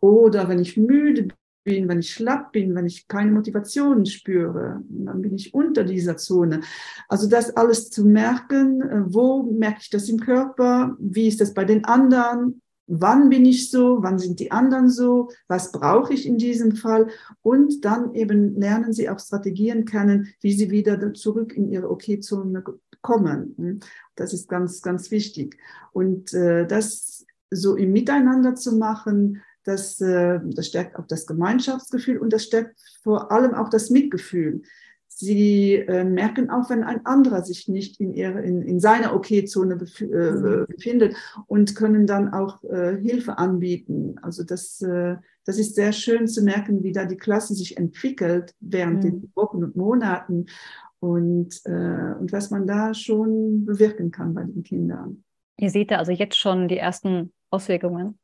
Oder 0.00 0.48
wenn 0.48 0.58
ich 0.58 0.76
müde 0.76 1.28
bin, 1.64 1.88
wenn 1.88 1.98
ich 1.98 2.12
schlapp 2.12 2.52
bin, 2.52 2.74
wenn 2.74 2.86
ich 2.86 3.08
keine 3.08 3.32
Motivation 3.32 4.06
spüre, 4.06 4.82
dann 4.88 5.20
bin 5.20 5.34
ich 5.34 5.52
unter 5.52 5.84
dieser 5.84 6.16
Zone. 6.16 6.60
Also 7.08 7.28
das 7.28 7.56
alles 7.56 7.90
zu 7.90 8.06
merken, 8.06 8.80
äh, 8.80 9.02
wo 9.06 9.42
merke 9.42 9.80
ich 9.82 9.90
das 9.90 10.08
im 10.08 10.20
Körper, 10.20 10.96
wie 10.98 11.28
ist 11.28 11.40
das 11.40 11.52
bei 11.52 11.64
den 11.64 11.84
anderen, 11.84 12.62
wann 12.86 13.28
bin 13.28 13.44
ich 13.44 13.70
so, 13.70 13.98
wann 14.00 14.18
sind 14.18 14.38
die 14.38 14.52
anderen 14.52 14.88
so, 14.88 15.28
was 15.48 15.72
brauche 15.72 16.14
ich 16.14 16.24
in 16.24 16.38
diesem 16.38 16.76
Fall 16.76 17.08
und 17.42 17.84
dann 17.84 18.14
eben 18.14 18.54
lernen 18.60 18.92
sie 18.92 19.10
auch 19.10 19.18
Strategien 19.18 19.84
kennen, 19.84 20.28
wie 20.40 20.52
sie 20.52 20.70
wieder 20.70 21.12
zurück 21.14 21.52
in 21.52 21.68
ihre 21.68 21.90
Okay-Zone 21.90 22.62
kommen. 23.02 23.80
Das 24.14 24.32
ist 24.32 24.48
ganz, 24.48 24.82
ganz 24.82 25.10
wichtig. 25.10 25.58
Und 25.92 26.32
äh, 26.32 26.66
das 26.66 27.26
so 27.50 27.76
im 27.76 27.92
Miteinander 27.92 28.54
zu 28.54 28.76
machen, 28.76 29.42
das, 29.66 30.00
äh, 30.00 30.38
das 30.44 30.68
stärkt 30.68 30.96
auch 30.96 31.06
das 31.06 31.26
Gemeinschaftsgefühl 31.26 32.18
und 32.18 32.32
das 32.32 32.44
stärkt 32.44 32.78
vor 33.02 33.32
allem 33.32 33.54
auch 33.54 33.68
das 33.68 33.90
Mitgefühl. 33.90 34.62
Sie 35.08 35.74
äh, 35.74 36.04
merken 36.04 36.50
auch, 36.50 36.70
wenn 36.70 36.84
ein 36.84 37.04
anderer 37.06 37.42
sich 37.42 37.68
nicht 37.68 38.00
in, 38.00 38.12
ihre, 38.12 38.42
in, 38.42 38.62
in 38.62 38.80
seiner 38.80 39.14
Okay-Zone 39.14 39.74
äh, 39.74 40.04
mhm. 40.04 40.66
befindet 40.68 41.16
und 41.46 41.74
können 41.74 42.06
dann 42.06 42.32
auch 42.32 42.62
äh, 42.64 42.96
Hilfe 43.00 43.38
anbieten. 43.38 44.16
Also 44.22 44.44
das, 44.44 44.78
das 44.78 45.58
ist 45.58 45.74
sehr 45.74 45.92
schön 45.92 46.28
zu 46.28 46.42
merken, 46.42 46.82
wie 46.82 46.92
da 46.92 47.04
die 47.06 47.16
Klasse 47.16 47.54
sich 47.54 47.76
entwickelt 47.76 48.54
während 48.60 48.98
mhm. 48.98 49.00
den 49.02 49.32
Wochen 49.34 49.64
und 49.64 49.74
Monaten 49.74 50.46
und, 50.98 51.60
und 51.64 52.32
was 52.32 52.50
man 52.50 52.66
da 52.66 52.94
schon 52.94 53.64
bewirken 53.64 54.10
kann 54.10 54.34
bei 54.34 54.42
den 54.42 54.62
Kindern. 54.62 55.24
Ihr 55.58 55.70
seht 55.70 55.90
da 55.90 55.96
also 55.96 56.12
jetzt 56.12 56.36
schon 56.36 56.68
die 56.68 56.78
ersten 56.78 57.32
Auswirkungen. 57.50 58.18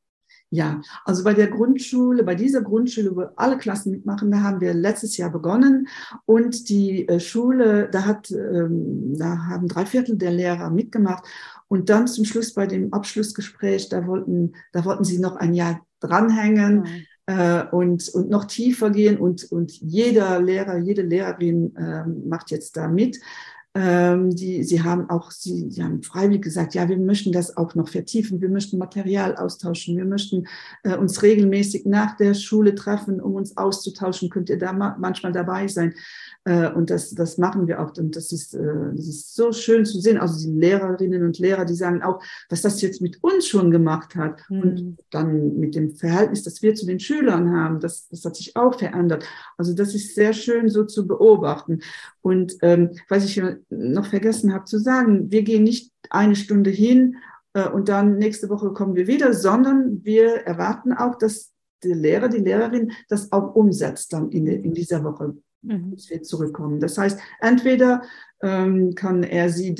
Ja, 0.55 0.83
also 1.07 1.25
bei 1.25 1.33
der 1.33 1.47
Grundschule, 1.47 2.25
bei 2.25 2.35
dieser 2.35 2.61
Grundschule, 2.61 3.17
wo 3.17 3.23
alle 3.37 3.57
Klassen 3.57 3.91
mitmachen, 3.91 4.31
da 4.31 4.43
haben 4.43 4.61
wir 4.61 4.75
letztes 4.75 5.17
Jahr 5.17 5.31
begonnen 5.31 5.89
und 6.27 6.69
die 6.69 7.09
äh, 7.09 7.21
Schule, 7.21 7.89
da 7.91 8.05
hat, 8.05 8.31
ähm, 8.31 9.15
da 9.17 9.47
haben 9.49 9.67
drei 9.67 9.87
Viertel 9.87 10.19
der 10.19 10.31
Lehrer 10.31 10.69
mitgemacht 10.69 11.25
und 11.69 11.89
dann 11.89 12.07
zum 12.07 12.27
Schluss 12.27 12.53
bei 12.53 12.67
dem 12.67 12.93
Abschlussgespräch, 12.93 13.89
da 13.89 14.07
wollten, 14.07 14.53
da 14.73 14.85
wollten 14.85 15.05
sie 15.05 15.19
noch 15.19 15.37
ein 15.37 15.55
Jahr 15.55 15.81
dranhängen. 16.01 16.81
Mhm. 16.81 17.07
Äh, 17.25 17.65
und, 17.71 18.09
und 18.09 18.29
noch 18.29 18.47
tiefer 18.47 18.91
gehen 18.91 19.17
und, 19.17 19.45
und 19.53 19.71
jeder 19.81 20.43
Lehrer, 20.43 20.77
jede 20.77 21.03
Lehrerin 21.03 21.75
äh, 21.77 22.05
macht 22.05 22.51
jetzt 22.51 22.77
da 22.77 22.89
mit. 22.89 23.21
Ähm, 23.75 24.37
die, 24.37 24.65
sie 24.65 24.83
haben 24.83 25.09
auch, 25.09 25.31
sie, 25.31 25.71
sie 25.71 25.83
haben 25.83 26.03
freiwillig 26.03 26.43
gesagt, 26.43 26.75
ja, 26.75 26.91
wir 26.91 26.99
möchten 26.99 27.33
das 27.33 27.57
auch 27.57 27.75
noch 27.75 27.89
vertiefen, 27.89 28.43
wir 28.43 28.51
möchten 28.51 28.77
Material 28.77 29.35
austauschen, 29.37 29.97
wir 29.97 30.05
möchten 30.05 30.47
äh, 30.83 30.95
uns 30.95 31.23
regelmäßig 31.23 31.87
nach 31.87 32.17
der 32.19 32.35
Schule 32.35 32.75
treffen, 32.75 33.19
um 33.19 33.35
uns 33.35 33.57
auszutauschen. 33.57 34.29
Könnt 34.29 34.51
ihr 34.51 34.59
da 34.59 34.75
ma 34.75 34.95
manchmal 35.01 35.33
dabei 35.33 35.69
sein? 35.69 35.95
Äh, 36.45 36.71
und 36.71 36.91
das, 36.91 37.15
das 37.15 37.39
machen 37.39 37.67
wir 37.67 37.81
auch. 37.81 37.97
Und 37.97 38.17
das 38.17 38.33
ist, 38.33 38.55
äh, 38.55 38.61
das 38.95 39.07
ist 39.07 39.35
so 39.35 39.53
schön 39.53 39.85
zu 39.85 40.01
sehen. 40.01 40.19
Also 40.19 40.47
die 40.47 40.59
Lehrerinnen 40.59 41.25
und 41.25 41.39
Lehrer, 41.39 41.65
die 41.65 41.75
sagen 41.75 42.03
auch, 42.03 42.23
was 42.51 42.63
das 42.63 42.83
jetzt 42.83 43.01
mit 43.01 43.23
uns 43.23 43.47
schon 43.47 43.71
gemacht 43.71 44.17
hat. 44.17 44.43
Mhm. 44.51 44.61
Und 44.61 44.99
dann 45.11 45.59
mit 45.59 45.75
dem 45.75 45.95
Verhältnis, 45.95 46.43
das 46.43 46.63
wir 46.63 46.75
zu 46.75 46.85
den 46.85 47.01
Schülern 47.01 47.53
haben, 47.53 47.81
das, 47.81 48.09
das 48.09 48.25
hat 48.25 48.37
sich 48.37 48.57
auch 48.57 48.79
verändert. 48.79 49.25
Also 49.57 49.73
das 49.73 49.95
ist 49.95 50.15
sehr 50.15 50.33
schön 50.33 50.69
so 50.69 50.85
zu 50.85 51.07
beobachten. 51.07 51.81
Und 52.21 52.57
ähm, 52.63 52.91
was 53.09 53.25
ich 53.25 53.41
noch 53.71 54.07
vergessen 54.07 54.53
habe 54.53 54.65
zu 54.65 54.79
sagen, 54.79 55.31
wir 55.31 55.43
gehen 55.43 55.65
nicht 55.65 55.93
eine 56.11 56.37
Stunde 56.37 56.71
hin 56.71 57.17
äh, 57.55 57.69
und 57.69 57.89
dann 57.89 58.19
nächste 58.19 58.49
Woche 58.49 58.73
kommen 58.73 58.95
wir 58.95 59.07
wieder, 59.07 59.33
sondern 59.33 60.05
wir 60.05 60.47
erwarten 60.47 60.93
auch, 60.93 61.17
dass 61.17 61.53
der 61.83 61.97
Lehrer, 61.97 62.29
die 62.29 62.39
Lehrerin 62.39 62.93
das 63.09 63.33
auch 63.33 63.55
umsetzt 63.55 64.13
dann 64.13 64.31
in, 64.31 64.47
in 64.47 64.73
dieser 64.73 65.03
Woche 65.05 65.37
mhm. 65.63 65.97
wir 66.09 66.23
zurückkommen. 66.23 66.81
Das 66.81 66.99
heißt, 66.99 67.19
entweder 67.41 68.03
ähm, 68.43 68.95
kann 68.95 69.23
er 69.23 69.51
sie 69.51 69.75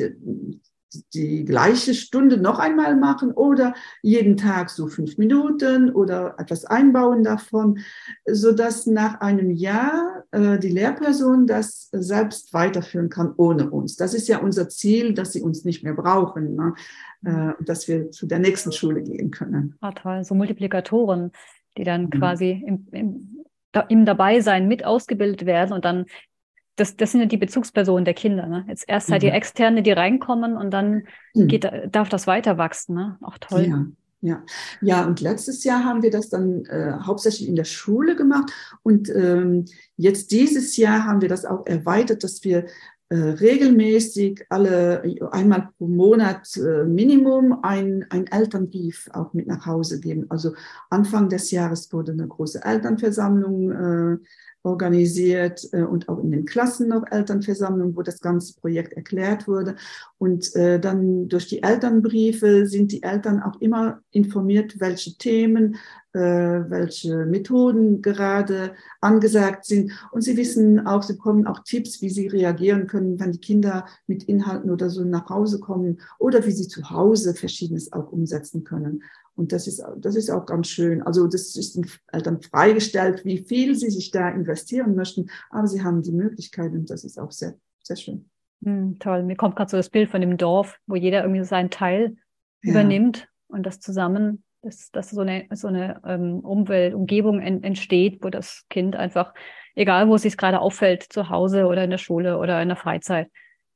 die 1.15 1.45
gleiche 1.45 1.95
Stunde 1.95 2.37
noch 2.37 2.59
einmal 2.59 2.97
machen 2.97 3.33
oder 3.33 3.75
jeden 4.03 4.37
Tag 4.37 4.71
so 4.71 4.87
fünf 4.87 5.19
Minuten 5.19 5.91
oder 5.91 6.35
etwas 6.39 6.65
einbauen 6.65 7.23
davon, 7.23 7.79
so 8.31 8.53
dass 8.53 8.87
nach 8.87 9.21
einem 9.21 9.51
Jahr 9.51 10.25
äh, 10.31 10.59
die 10.59 10.69
Lehrperson 10.69 11.47
das 11.47 11.89
selbst 11.93 12.53
weiterführen 12.53 13.09
kann 13.09 13.33
ohne 13.37 13.71
uns. 13.71 13.97
Das 13.97 14.15
ist 14.15 14.29
ja 14.29 14.39
unser 14.39 14.69
Ziel, 14.69 15.15
dass 15.15 15.33
sie 15.33 15.43
uns 15.43 15.65
nicht 15.65 15.83
mehr 15.83 15.95
brauchen, 15.95 16.55
ne? 16.55 16.75
äh, 17.25 17.65
dass 17.65 17.89
wir 17.89 18.11
zu 18.11 18.27
der 18.27 18.39
nächsten 18.39 18.73
Schule 18.73 19.03
gehen 19.03 19.31
können. 19.31 19.77
Ah, 19.81 19.93
toll, 19.93 20.25
so 20.25 20.35
Multiplikatoren, 20.35 21.33
die 21.77 21.85
dann 21.85 22.05
mhm. 22.05 22.11
quasi 22.11 22.63
im, 22.67 22.87
im 22.93 23.43
im 23.89 24.05
Dabeisein 24.05 24.69
mit 24.69 24.85
ausgebildet 24.85 25.47
werden 25.47 25.73
und 25.73 25.85
dann, 25.85 26.07
das, 26.77 26.97
das 26.97 27.13
sind 27.13 27.21
ja 27.21 27.27
die 27.27 27.37
Bezugspersonen 27.37 28.05
der 28.05 28.15
Kinder. 28.15 28.47
Ne? 28.47 28.65
Jetzt 28.69 28.85
erst 28.89 29.11
halt 29.11 29.23
mhm. 29.23 29.27
die 29.27 29.33
Externe, 29.33 29.83
die 29.83 29.93
reinkommen 29.93 30.57
und 30.57 30.71
dann 30.71 31.05
mhm. 31.35 31.49
geht, 31.49 31.71
darf 31.91 32.09
das 32.09 32.27
weiter 32.27 32.59
wachsen. 32.59 32.95
Ne? 32.95 33.19
Auch 33.23 33.39
toll. 33.39 33.67
Ja. 33.67 33.87
Ja, 34.25 34.45
ja, 34.81 35.05
und 35.05 35.21
letztes 35.21 35.65
Jahr 35.65 35.85
haben 35.85 36.05
wir 36.05 36.13
das 36.13 36.29
dann 36.29 36.65
äh, 36.67 36.93
hauptsächlich 37.03 37.49
in 37.49 37.57
der 37.57 37.65
Schule 37.65 38.15
gemacht 38.15 38.53
und 38.85 39.11
ähm, 39.11 39.65
jetzt 39.97 40.31
dieses 40.31 40.77
Jahr 40.77 41.07
haben 41.07 41.23
wir 41.23 41.29
das 41.29 41.45
auch 41.45 41.67
erweitert, 41.67 42.23
dass 42.23 42.45
wir 42.45 42.67
äh, 43.09 43.17
regelmäßig 43.17 44.47
alle 44.49 45.03
einmal 45.33 45.69
pro 45.77 45.87
Monat 45.87 46.57
äh, 46.57 46.85
Minimum 46.85 47.59
ein, 47.63 48.07
ein 48.09 48.27
Elternbrief 48.27 49.11
auch 49.13 49.35
mit 49.35 49.49
nach 49.49 49.67
Hause 49.67 50.01
geben. 50.01 50.27
Also 50.31 50.55
Anfang 50.89 51.29
des 51.29 51.51
Jahres 51.51 51.93
wurde 51.93 52.13
eine 52.13 52.27
große 52.27 52.65
Elternversammlung 52.65 53.71
äh, 53.73 54.19
organisiert 54.63 55.69
äh, 55.73 55.83
und 55.83 56.09
auch 56.09 56.19
in 56.23 56.31
den 56.31 56.45
Klassen 56.45 56.89
noch 56.89 57.05
Elternversammlungen, 57.11 57.97
wo 57.97 58.03
das 58.03 58.21
ganze 58.21 58.55
Projekt 58.55 58.93
erklärt 58.93 59.49
wurde. 59.49 59.77
Und 60.19 60.55
äh, 60.55 60.79
dann 60.79 61.29
durch 61.29 61.49
die 61.49 61.63
Elternbriefe 61.63 62.67
sind 62.67 62.93
die 62.93 63.03
Eltern 63.03 63.43
auch 63.43 63.61
immer 63.61 64.01
informiert, 64.13 64.79
welche 64.79 65.17
Themen, 65.17 65.77
welche 66.15 67.27
Methoden 67.27 68.03
gerade 68.03 68.75
angesagt 69.01 69.65
sind. 69.65 69.93
Und 70.11 70.23
sie 70.23 70.37
wissen 70.37 70.87
auch, 70.87 71.03
sie 71.03 71.15
bekommen 71.15 71.47
auch 71.47 71.61
Tipps, 71.65 72.03
wie 72.03 72.11
sie 72.11 72.27
reagieren 72.27 72.87
können, 72.87 73.19
wenn 73.19 73.33
die 73.33 73.41
Kinder 73.41 73.87
mit 74.07 74.25
Inhalten 74.25 74.71
oder 74.71 74.91
so 74.91 75.05
nach 75.05 75.29
Hause 75.29 75.61
kommen 75.61 76.01
oder 76.19 76.45
wie 76.47 76.53
sie 76.53 76.69
zu 76.69 76.91
Hause 76.91 77.35
Verschiedenes 77.35 77.93
auch 77.93 78.13
umsetzen 78.13 78.65
können. 78.65 79.03
Und 79.35 79.53
das 79.53 79.67
ist, 79.67 79.83
das 79.97 80.15
ist 80.15 80.31
auch 80.31 80.45
ganz 80.45 80.69
schön. 80.69 81.03
Also 81.03 81.27
das 81.27 81.57
ist 81.57 81.77
den 81.77 81.87
Eltern 82.13 82.43
freigestellt, 82.43 83.25
wie 83.25 83.39
viel 83.39 83.75
sie 83.75 83.91
sich 83.91 84.11
da 84.11 84.29
investieren 84.29 84.95
möchten. 84.95 85.31
Aber 85.51 85.67
sie 85.67 85.83
haben 85.83 86.03
die 86.03 86.13
Möglichkeit 86.13 86.73
und 86.73 86.91
das 86.91 87.05
ist 87.05 87.19
auch 87.19 87.33
sehr, 87.33 87.55
sehr 87.83 87.97
schön. 87.97 88.29
Mm, 88.61 88.99
toll. 88.99 89.23
Mir 89.23 89.37
kommt 89.37 89.57
gerade 89.57 89.71
so 89.71 89.77
das 89.77 89.91
Bild 89.91 90.11
von 90.11 90.21
dem 90.21 90.37
Dorf, 90.37 90.79
wo 90.87 90.97
jeder 90.97 91.23
irgendwie 91.23 91.45
seinen 91.45 91.71
Teil 91.71 92.17
ja. 92.63 92.73
übernimmt 92.73 93.29
und 93.49 93.65
das 93.65 93.81
zusammen, 93.81 94.45
dass, 94.63 94.91
dass 94.93 95.11
so 95.11 95.21
eine, 95.21 95.47
so 95.53 95.69
eine 95.69 96.01
ähm, 96.07 96.41
Umwelt, 96.41 96.95
Umgebung 96.95 97.41
en, 97.41 97.63
entsteht, 97.63 98.23
wo 98.23 98.31
das 98.31 98.65
Kind 98.71 98.97
einfach, 98.97 99.35
egal 99.75 100.09
wo 100.09 100.15
es 100.15 100.23
sich 100.23 100.37
gerade 100.37 100.61
auffällt, 100.61 101.03
zu 101.03 101.29
Hause 101.29 101.67
oder 101.67 101.85
in 101.85 101.91
der 101.91 101.99
Schule 101.99 102.39
oder 102.39 102.63
in 102.63 102.69
der 102.69 102.77
Freizeit, 102.77 103.29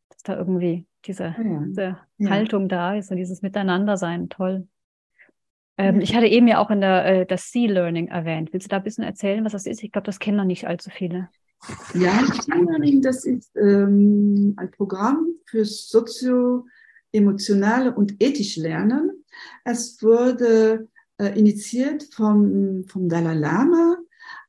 dass 0.09 0.23
da 0.23 0.37
irgendwie 0.37 0.87
diese, 1.05 1.25
ja. 1.25 1.65
diese 1.67 1.99
ja. 2.19 2.31
Haltung 2.31 2.69
da 2.69 2.95
ist 2.95 3.11
und 3.11 3.17
dieses 3.17 3.43
Miteinandersein. 3.43 4.29
Toll. 4.29 4.69
Ähm, 5.79 6.01
ich 6.01 6.17
hatte 6.17 6.27
eben 6.27 6.49
ja 6.49 6.59
auch 6.59 6.71
in 6.71 6.81
der, 6.81 7.05
äh, 7.05 7.27
das 7.27 7.51
C-Learning 7.51 8.09
erwähnt. 8.09 8.53
Willst 8.53 8.67
du 8.67 8.71
da 8.71 8.79
ein 8.79 8.85
bisschen 8.85 9.05
erzählen, 9.05 9.45
was 9.45 9.53
das 9.53 9.67
ist? 9.67 9.83
Ich 9.83 9.93
glaube, 9.93 10.07
das 10.07 10.19
kennen 10.19 10.39
noch 10.39 10.45
nicht 10.45 10.67
allzu 10.67 10.91
viele. 10.91 11.29
Ja, 11.95 12.13
C-Learning, 12.43 13.03
das 13.03 13.25
ist 13.25 13.55
ähm, 13.57 14.55
ein 14.57 14.71
Programm 14.71 15.27
für 15.47 15.65
sozio-emotionale 15.65 17.95
und 17.95 18.23
ethische 18.23 18.63
Lernen. 18.63 19.25
Es 19.65 20.03
wurde 20.03 20.89
äh, 21.19 21.39
initiiert 21.39 22.05
vom, 22.13 22.85
vom 22.85 23.09
Dalai 23.09 23.35
Lama 23.35 23.97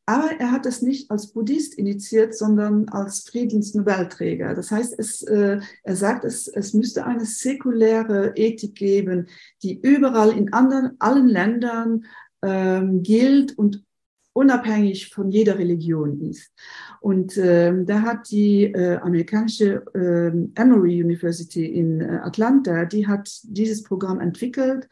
Aber 0.06 0.32
er 0.40 0.52
hat 0.52 0.66
das 0.66 0.82
nicht 0.82 1.12
als 1.12 1.34
Buddhist 1.34 1.74
initiiert, 1.76 2.34
sondern 2.34 2.88
als 2.90 3.22
Friedensnobelträger. 3.30 4.54
Das 4.54 4.72
heißt, 4.72 4.96
es, 4.98 5.22
äh, 5.24 5.60
er 5.84 5.96
sagt, 5.96 6.24
es, 6.24 6.48
es 6.48 6.74
müsste 6.74 7.06
eine 7.06 7.26
säkuläre 7.26 8.34
Ethik 8.36 8.76
geben, 8.76 9.28
die 9.64 9.80
überall 9.82 10.32
in 10.32 10.54
anderen, 10.54 10.96
allen 11.00 11.28
Ländern 11.28 12.06
ähm, 12.42 13.04
gilt 13.04 13.58
und 13.58 13.84
unabhängig 14.38 15.10
von 15.10 15.32
jeder 15.32 15.58
Religion 15.58 16.22
ist. 16.22 16.52
Und 17.02 17.38
ähm, 17.38 17.86
da 17.88 18.02
hat 18.04 18.30
die 18.30 18.66
äh, 18.66 18.98
amerikanische 18.98 19.84
äh, 19.96 20.62
Emory 20.62 21.02
University 21.04 21.66
in 21.66 22.02
äh, 22.02 22.20
Atlanta, 22.24 22.86
die 22.86 23.08
hat 23.08 23.30
dieses 23.44 23.82
Programm 23.82 24.20
entwickelt 24.20 24.88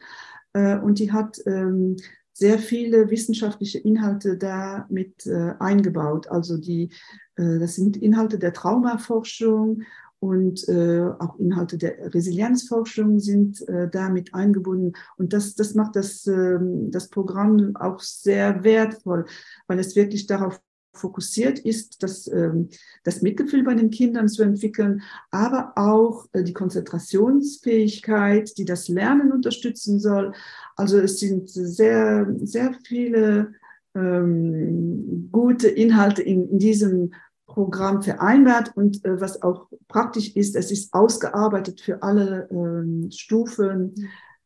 äh, 0.52 0.78
und 0.78 0.98
die 0.98 1.12
hat 1.12 1.38
ähm, 1.46 1.96
sehr 2.32 2.58
viele 2.58 3.08
wissenschaftliche 3.08 3.78
Inhalte 3.78 4.36
da 4.36 4.86
mit 4.90 5.26
äh, 5.26 5.54
eingebaut. 5.60 6.28
Also 6.28 6.58
die, 6.58 6.90
äh, 7.36 7.58
das 7.60 7.76
sind 7.76 7.96
Inhalte 7.96 8.38
der 8.38 8.52
Traumaforschung 8.52 9.82
und 10.26 10.68
äh, 10.68 11.08
auch 11.18 11.38
Inhalte 11.38 11.78
der 11.78 12.12
Resilienzforschung 12.12 13.20
sind 13.20 13.66
äh, 13.68 13.88
damit 13.88 14.34
eingebunden. 14.34 14.94
Und 15.16 15.32
das, 15.32 15.54
das 15.54 15.74
macht 15.74 15.94
das, 15.94 16.26
äh, 16.26 16.58
das 16.90 17.08
Programm 17.08 17.76
auch 17.76 18.00
sehr 18.00 18.64
wertvoll, 18.64 19.26
weil 19.68 19.78
es 19.78 19.94
wirklich 19.94 20.26
darauf 20.26 20.60
fokussiert 20.96 21.60
ist, 21.60 22.02
das, 22.02 22.26
ähm, 22.26 22.70
das 23.04 23.22
Mitgefühl 23.22 23.62
bei 23.62 23.74
den 23.74 23.90
Kindern 23.90 24.28
zu 24.28 24.42
entwickeln, 24.42 25.02
aber 25.30 25.72
auch 25.76 26.26
äh, 26.32 26.42
die 26.42 26.54
Konzentrationsfähigkeit, 26.54 28.58
die 28.58 28.64
das 28.64 28.88
Lernen 28.88 29.30
unterstützen 29.30 30.00
soll. 30.00 30.32
Also 30.74 30.98
es 30.98 31.20
sind 31.20 31.48
sehr, 31.48 32.34
sehr 32.42 32.74
viele 32.84 33.52
ähm, 33.94 35.28
gute 35.30 35.68
Inhalte 35.68 36.22
in, 36.22 36.48
in 36.48 36.58
diesem 36.58 37.12
Programm 37.56 38.02
vereinbart 38.02 38.76
und 38.76 39.02
äh, 39.06 39.18
was 39.18 39.40
auch 39.40 39.68
praktisch 39.88 40.36
ist, 40.36 40.56
es 40.56 40.70
ist 40.70 40.92
ausgearbeitet 40.92 41.80
für 41.80 42.02
alle 42.02 42.46
ähm, 42.50 43.08
Stufen, 43.10 43.94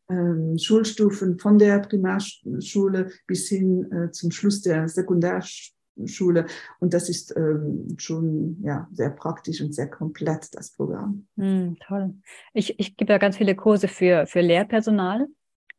ähm, 0.09 0.57
Schulstufen 0.57 1.37
von 1.37 1.57
der 1.57 1.79
Primarschule 1.79 3.11
bis 3.27 3.49
hin 3.49 3.91
äh, 3.91 4.11
zum 4.11 4.31
Schluss 4.31 4.61
der 4.61 4.87
Sekundärschule 4.87 5.75
Schule. 6.05 6.45
Und 6.79 6.93
das 6.93 7.09
ist 7.09 7.35
ähm, 7.35 7.95
schon 7.97 8.57
ja, 8.63 8.87
sehr 8.93 9.09
praktisch 9.09 9.61
und 9.61 9.75
sehr 9.75 9.89
komplett, 9.89 10.47
das 10.53 10.71
Programm. 10.71 11.27
Mm, 11.35 11.73
toll. 11.85 12.15
Ich, 12.53 12.79
ich 12.79 12.95
gebe 12.95 13.11
ja 13.11 13.19
ganz 13.19 13.35
viele 13.35 13.55
Kurse 13.55 13.89
für, 13.89 14.25
für 14.25 14.39
Lehrpersonal. 14.39 15.27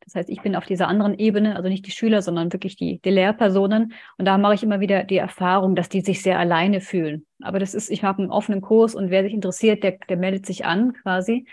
Das 0.05 0.15
heißt, 0.15 0.29
ich 0.29 0.41
bin 0.41 0.55
auf 0.55 0.65
dieser 0.65 0.87
anderen 0.87 1.17
Ebene, 1.17 1.55
also 1.55 1.69
nicht 1.69 1.85
die 1.85 1.91
Schüler, 1.91 2.21
sondern 2.21 2.51
wirklich 2.51 2.75
die, 2.75 2.99
die 2.99 3.09
Lehrpersonen. 3.09 3.93
Und 4.17 4.25
da 4.25 4.37
mache 4.37 4.55
ich 4.55 4.63
immer 4.63 4.79
wieder 4.79 5.03
die 5.03 5.17
Erfahrung, 5.17 5.75
dass 5.75 5.89
die 5.89 6.01
sich 6.01 6.21
sehr 6.21 6.39
alleine 6.39 6.81
fühlen. 6.81 7.25
Aber 7.41 7.59
das 7.59 7.73
ist, 7.73 7.89
ich 7.89 8.03
habe 8.03 8.21
einen 8.21 8.31
offenen 8.31 8.61
Kurs 8.61 8.95
und 8.95 9.09
wer 9.09 9.23
sich 9.23 9.33
interessiert, 9.33 9.83
der, 9.83 9.97
der 10.09 10.17
meldet 10.17 10.45
sich 10.45 10.65
an 10.65 10.93
quasi. 10.93 11.45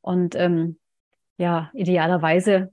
Und 0.00 0.34
ähm, 0.34 0.78
ja, 1.36 1.70
idealerweise 1.74 2.70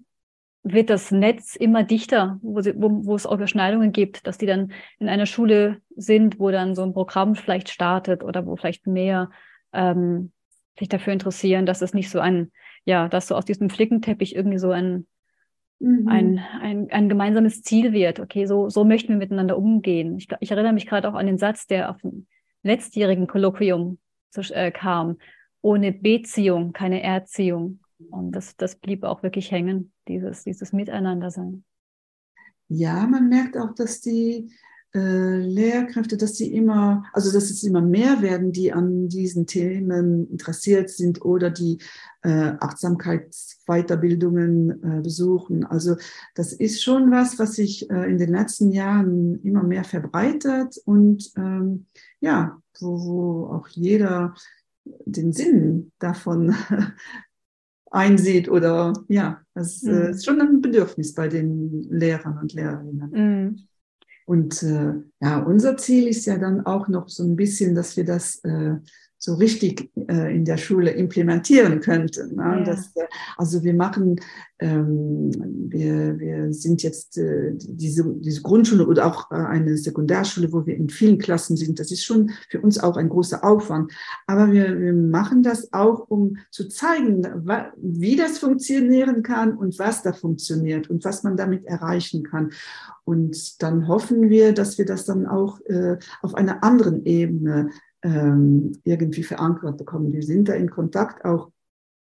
wird 0.64 0.90
das 0.90 1.12
Netz 1.12 1.56
immer 1.56 1.84
dichter, 1.84 2.40
wo, 2.42 2.62
sie, 2.62 2.74
wo, 2.76 3.06
wo 3.06 3.16
es 3.16 3.26
auch 3.26 3.34
Überschneidungen 3.34 3.92
gibt, 3.92 4.28
dass 4.28 4.38
die 4.38 4.46
dann 4.46 4.74
in 5.00 5.08
einer 5.08 5.26
Schule 5.26 5.82
sind, 5.96 6.40
wo 6.40 6.52
dann 6.52 6.76
so 6.76 6.84
ein 6.84 6.94
Programm 6.94 7.36
vielleicht 7.36 7.70
startet 7.70 8.24
oder 8.24 8.46
wo 8.46 8.56
vielleicht 8.56 8.86
mehr 8.86 9.30
ähm, 9.74 10.32
sich 10.78 10.90
dafür 10.90 11.14
interessieren, 11.14 11.66
dass 11.66 11.82
es 11.82 11.94
nicht 11.94 12.10
so 12.10 12.20
ein, 12.20 12.52
ja, 12.86 13.08
dass 13.08 13.28
so 13.28 13.36
aus 13.36 13.46
diesem 13.46 13.70
Flickenteppich 13.70 14.36
irgendwie 14.36 14.58
so 14.58 14.72
ein, 14.72 15.08
mhm. 15.80 16.08
ein, 16.08 16.40
ein, 16.62 16.92
ein 16.92 17.10
gemeinsames 17.10 17.62
Ziel 17.62 17.94
wird. 17.94 18.20
Okay, 18.20 18.46
so, 18.46 18.70
so 18.70 18.84
möchten 18.84 19.10
wir 19.10 19.18
miteinander 19.18 19.58
umgehen. 19.58 20.18
Ich, 20.18 20.28
ich 20.40 20.52
erinnere 20.52 20.74
mich 20.74 20.86
gerade 20.86 21.10
auch 21.10 21.16
an 21.16 21.26
den 21.26 21.38
Satz, 21.38 21.68
der 21.68 21.90
auf 21.90 22.02
dem 22.02 22.28
letztjährigen 22.64 23.28
Kolloquium 23.28 24.00
zu, 24.30 24.42
äh, 24.54 24.72
kam. 24.72 25.18
Ohne 25.62 25.92
Beziehung 25.92 26.74
keine 26.74 27.04
Erziehung. 27.04 27.80
Und 28.12 28.32
das, 28.32 28.56
das 28.56 28.76
blieb 28.78 29.04
auch 29.04 29.24
wirklich 29.24 29.52
hängen, 29.52 29.92
dieses, 30.08 30.44
dieses 30.44 30.72
Miteinandersein. 30.72 31.66
Ja, 32.70 33.08
man 33.08 33.28
merkt 33.30 33.58
auch, 33.58 33.74
dass 33.76 34.00
die 34.00 34.52
äh, 34.96 35.38
Lehrkräfte, 35.38 36.18
dass 36.18 36.36
sie 36.36 36.52
immer, 36.54 37.06
also 37.14 37.32
dass 37.32 37.52
es 37.52 37.64
immer 37.64 37.82
mehr 37.82 38.22
werden, 38.22 38.52
die 38.52 38.74
an 38.74 39.08
diesen 39.08 39.46
Themen 39.46 40.30
interessiert 40.32 40.90
sind 40.90 41.24
oder 41.24 41.52
die 41.52 41.78
äh, 42.24 42.54
Achtsamkeitsweiterbildungen 42.60 44.84
äh, 44.84 45.02
besuchen. 45.02 45.64
Also 45.64 45.96
das 46.34 46.54
ist 46.54 46.84
schon 46.84 47.12
was, 47.12 47.38
was 47.38 47.54
sich 47.54 47.88
äh, 47.92 48.10
in 48.10 48.18
den 48.18 48.32
letzten 48.32 48.72
Jahren 48.72 49.40
immer 49.44 49.62
mehr 49.64 49.84
verbreitet 49.84 50.80
und 50.86 51.32
ähm, 51.38 51.86
ja, 52.20 52.60
wo, 52.80 53.06
wo 53.06 53.46
auch 53.54 53.68
jeder 53.68 54.34
den 55.06 55.34
Sinn 55.34 55.92
davon 56.00 56.56
einsieht 57.92 58.50
oder 58.50 58.94
ja, 59.08 59.42
das 59.54 59.84
äh, 59.84 59.92
mhm. 59.92 60.10
ist 60.10 60.26
schon 60.26 60.42
ein 60.42 60.62
Bedürfnis 60.62 61.14
bei 61.14 61.28
den 61.28 61.84
Lehrern 61.90 62.40
und 62.40 62.54
Lehrerinnen. 62.54 63.12
Mhm. 63.12 63.69
Und 64.30 64.62
äh, 64.62 64.94
ja, 65.22 65.40
unser 65.40 65.76
Ziel 65.78 66.08
ist 66.08 66.28
ja 66.28 66.38
dann 66.38 66.64
auch 66.64 66.88
noch 66.88 67.10
so 67.10 67.24
ein 67.24 67.36
bisschen, 67.36 67.74
dass 67.74 67.98
wir 67.98 68.06
das 68.06 68.36
äh, 68.44 68.76
so 69.22 69.36
richtig 69.36 69.92
äh, 70.08 70.34
in 70.34 70.46
der 70.46 70.56
Schule 70.56 70.92
implementieren 70.92 71.82
könnten. 71.82 72.38
Ne? 72.38 72.60
Ja. 72.60 72.64
Das, 72.64 72.96
äh, 72.96 73.06
also 73.36 73.64
wir 73.66 73.74
machen, 73.74 74.22
ähm, 74.60 75.30
wir, 75.70 76.18
wir 76.18 76.54
sind 76.54 76.82
jetzt 76.84 77.18
äh, 77.18 77.52
diese, 77.54 78.06
diese 78.16 78.42
Grundschule 78.42 78.88
oder 78.88 79.06
auch 79.06 79.30
äh, 79.30 79.36
eine 79.36 79.78
Sekundarschule, 79.78 80.54
wo 80.54 80.66
wir 80.66 80.78
in 80.78 80.90
vielen 80.90 81.18
Klassen 81.18 81.58
sind. 81.58 81.80
Das 81.80 81.92
ist 81.92 82.06
schon 82.06 82.32
für 82.50 82.62
uns 82.62 82.80
auch 82.80 82.96
ein 82.96 83.10
großer 83.10 83.44
Aufwand. 83.44 83.92
Aber 84.26 84.54
wir, 84.54 84.80
wir 84.80 84.94
machen 84.94 85.44
das 85.44 85.74
auch, 85.74 86.10
um 86.10 86.38
zu 86.50 86.70
zeigen, 86.70 87.28
wie 87.76 88.16
das 88.16 88.38
funktionieren 88.38 89.22
kann 89.22 89.58
und 89.58 89.78
was 89.80 90.02
da 90.02 90.14
funktioniert 90.14 90.90
und 90.90 91.04
was 91.04 91.24
man 91.24 91.36
damit 91.36 91.66
erreichen 91.66 92.24
kann. 92.24 92.52
Und 93.04 93.62
dann 93.62 93.88
hoffen 93.88 94.30
wir, 94.30 94.54
dass 94.54 94.78
wir 94.78 94.86
das 94.86 95.04
dann 95.04 95.26
auch 95.26 95.60
äh, 95.66 95.98
auf 96.22 96.36
einer 96.36 96.64
anderen 96.64 97.06
Ebene 97.06 97.72
ähm, 98.04 98.74
irgendwie 98.84 99.24
verankert 99.24 99.78
bekommen. 99.78 100.14
Wir 100.14 100.24
sind 100.24 100.50
da 100.50 100.54
in 100.54 100.70
Kontakt 100.70 101.26
auch 101.26 101.52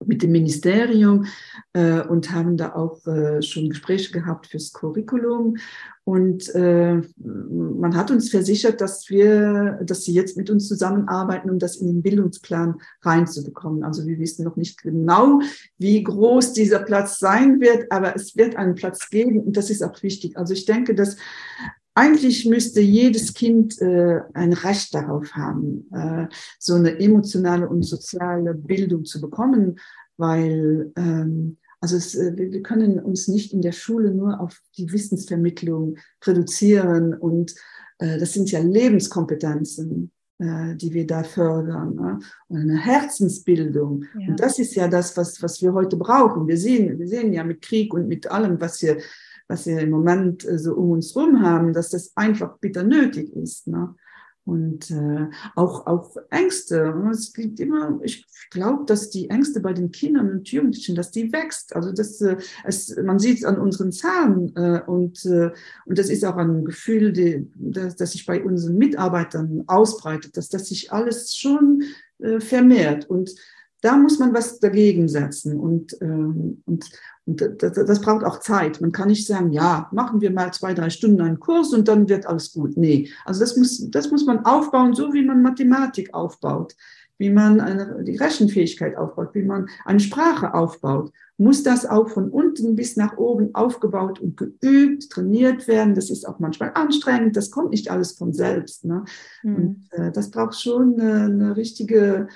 mit 0.04 0.22
dem 0.22 0.32
Ministerium 0.32 1.26
äh, 1.72 2.02
und 2.02 2.30
haben 2.32 2.56
da 2.56 2.74
auch 2.74 3.06
äh, 3.06 3.40
schon 3.40 3.70
Gespräche 3.70 4.12
gehabt 4.12 4.46
fürs 4.46 4.72
Curriculum. 4.72 5.56
Und 6.04 6.54
äh, 6.54 7.00
man 7.16 7.96
hat 7.96 8.10
uns 8.10 8.30
versichert, 8.30 8.80
dass 8.80 9.08
wir, 9.08 9.80
dass 9.82 10.04
sie 10.04 10.12
jetzt 10.12 10.36
mit 10.36 10.50
uns 10.50 10.68
zusammenarbeiten, 10.68 11.50
um 11.50 11.58
das 11.58 11.76
in 11.76 11.88
den 11.88 12.02
Bildungsplan 12.02 12.76
reinzubekommen. 13.02 13.82
Also 13.82 14.06
wir 14.06 14.18
wissen 14.18 14.44
noch 14.44 14.56
nicht 14.56 14.82
genau, 14.82 15.40
wie 15.78 16.02
groß 16.02 16.52
dieser 16.52 16.80
Platz 16.80 17.18
sein 17.18 17.60
wird, 17.60 17.90
aber 17.90 18.14
es 18.14 18.36
wird 18.36 18.56
einen 18.56 18.74
Platz 18.74 19.08
geben 19.10 19.40
und 19.40 19.56
das 19.56 19.70
ist 19.70 19.82
auch 19.82 20.00
wichtig. 20.02 20.36
Also 20.36 20.52
ich 20.52 20.66
denke, 20.66 20.94
dass 20.94 21.16
eigentlich 21.96 22.44
müsste 22.44 22.80
jedes 22.82 23.32
Kind 23.32 23.80
äh, 23.80 24.20
ein 24.34 24.52
Recht 24.52 24.94
darauf 24.94 25.32
haben, 25.32 25.88
äh, 25.92 26.26
so 26.58 26.74
eine 26.74 27.00
emotionale 27.00 27.68
und 27.68 27.82
soziale 27.82 28.54
Bildung 28.54 29.06
zu 29.06 29.20
bekommen, 29.20 29.78
weil 30.18 30.92
ähm, 30.96 31.56
also 31.80 31.96
es, 31.96 32.14
äh, 32.14 32.36
wir 32.36 32.62
können 32.62 32.98
uns 33.00 33.28
nicht 33.28 33.54
in 33.54 33.62
der 33.62 33.72
Schule 33.72 34.12
nur 34.12 34.40
auf 34.40 34.60
die 34.76 34.92
Wissensvermittlung 34.92 35.96
reduzieren 36.22 37.14
und 37.14 37.54
äh, 37.98 38.18
das 38.18 38.34
sind 38.34 38.50
ja 38.50 38.60
Lebenskompetenzen, 38.60 40.10
äh, 40.38 40.76
die 40.76 40.92
wir 40.92 41.06
da 41.06 41.22
fördern 41.22 41.94
ne? 41.94 42.18
und 42.48 42.58
eine 42.58 42.76
Herzensbildung. 42.76 44.04
Ja. 44.18 44.28
Und 44.28 44.40
das 44.40 44.58
ist 44.58 44.74
ja 44.74 44.86
das, 44.86 45.16
was, 45.16 45.42
was 45.42 45.62
wir 45.62 45.72
heute 45.72 45.96
brauchen. 45.96 46.46
Wir 46.46 46.58
sehen, 46.58 46.98
wir 46.98 47.08
sehen 47.08 47.32
ja 47.32 47.42
mit 47.42 47.62
Krieg 47.62 47.94
und 47.94 48.06
mit 48.06 48.30
allem, 48.30 48.60
was 48.60 48.80
hier 48.80 48.98
was 49.48 49.66
wir 49.66 49.80
im 49.80 49.90
Moment 49.90 50.44
äh, 50.44 50.58
so 50.58 50.74
um 50.74 50.90
uns 50.90 51.14
herum 51.14 51.42
haben, 51.42 51.72
dass 51.72 51.90
das 51.90 52.16
einfach 52.16 52.58
bitter 52.58 52.82
nötig 52.82 53.34
ist. 53.34 53.68
Ne? 53.68 53.94
Und 54.44 54.92
äh, 54.92 55.26
auch, 55.56 55.88
auch 55.88 56.16
Ängste. 56.30 56.94
Es 57.10 57.32
gibt 57.32 57.58
immer, 57.58 57.98
ich 58.02 58.24
glaube, 58.50 58.84
dass 58.86 59.10
die 59.10 59.28
Ängste 59.28 59.58
bei 59.58 59.72
den 59.72 59.90
Kindern 59.90 60.30
und 60.30 60.48
Jugendlichen, 60.48 60.94
dass 60.94 61.10
die 61.10 61.32
wächst. 61.32 61.74
Also 61.74 61.90
das, 61.90 62.20
äh, 62.20 62.36
es, 62.62 62.96
man 62.96 63.18
sieht 63.18 63.38
es 63.38 63.44
an 63.44 63.58
unseren 63.58 63.90
Zahlen 63.90 64.54
äh, 64.54 64.82
und, 64.86 65.24
äh, 65.24 65.50
und 65.84 65.98
das 65.98 66.10
ist 66.10 66.24
auch 66.24 66.36
ein 66.36 66.64
Gefühl, 66.64 67.12
die, 67.12 67.50
das, 67.56 67.96
das 67.96 68.12
sich 68.12 68.24
bei 68.24 68.44
unseren 68.44 68.76
Mitarbeitern 68.76 69.64
ausbreitet, 69.66 70.36
dass 70.36 70.48
das 70.48 70.68
sich 70.68 70.92
alles 70.92 71.34
schon 71.36 71.82
äh, 72.20 72.38
vermehrt. 72.38 73.10
Und 73.10 73.34
da 73.86 73.96
muss 73.96 74.18
man 74.18 74.34
was 74.34 74.58
dagegen 74.58 75.08
setzen. 75.08 75.60
Und, 75.60 75.96
ähm, 76.00 76.62
und, 76.66 76.90
und 77.24 77.40
das, 77.62 77.72
das 77.72 78.00
braucht 78.00 78.24
auch 78.24 78.40
Zeit. 78.40 78.80
Man 78.80 78.90
kann 78.90 79.08
nicht 79.08 79.26
sagen, 79.26 79.52
ja, 79.52 79.88
machen 79.92 80.20
wir 80.20 80.32
mal 80.32 80.52
zwei, 80.52 80.74
drei 80.74 80.90
Stunden 80.90 81.20
einen 81.20 81.38
Kurs 81.38 81.72
und 81.72 81.86
dann 81.86 82.08
wird 82.08 82.26
alles 82.26 82.52
gut. 82.52 82.76
Nee, 82.76 83.08
also 83.24 83.40
das 83.40 83.56
muss, 83.56 83.88
das 83.90 84.10
muss 84.10 84.26
man 84.26 84.44
aufbauen, 84.44 84.94
so 84.94 85.12
wie 85.12 85.24
man 85.24 85.42
Mathematik 85.42 86.12
aufbaut 86.14 86.74
wie 87.18 87.30
man 87.30 87.60
eine, 87.60 88.04
die 88.04 88.16
Rechenfähigkeit 88.16 88.96
aufbaut, 88.96 89.30
wie 89.34 89.42
man 89.42 89.68
eine 89.84 90.00
Sprache 90.00 90.54
aufbaut, 90.54 91.12
muss 91.38 91.62
das 91.62 91.84
auch 91.84 92.08
von 92.08 92.30
unten 92.30 92.76
bis 92.76 92.96
nach 92.96 93.16
oben 93.16 93.54
aufgebaut 93.54 94.20
und 94.20 94.36
geübt, 94.36 95.10
trainiert 95.10 95.68
werden. 95.68 95.94
Das 95.94 96.10
ist 96.10 96.26
auch 96.26 96.38
manchmal 96.38 96.72
anstrengend, 96.74 97.36
das 97.36 97.50
kommt 97.50 97.70
nicht 97.70 97.90
alles 97.90 98.12
von 98.12 98.32
selbst. 98.32 98.84
Ne? 98.84 99.04
Mhm. 99.42 99.54
Und 99.54 99.88
äh, 99.92 100.12
das 100.12 100.30
braucht 100.30 100.60
schon 100.60 101.00
eine, 101.00 101.24
eine, 101.24 101.56
richtige 101.56 102.28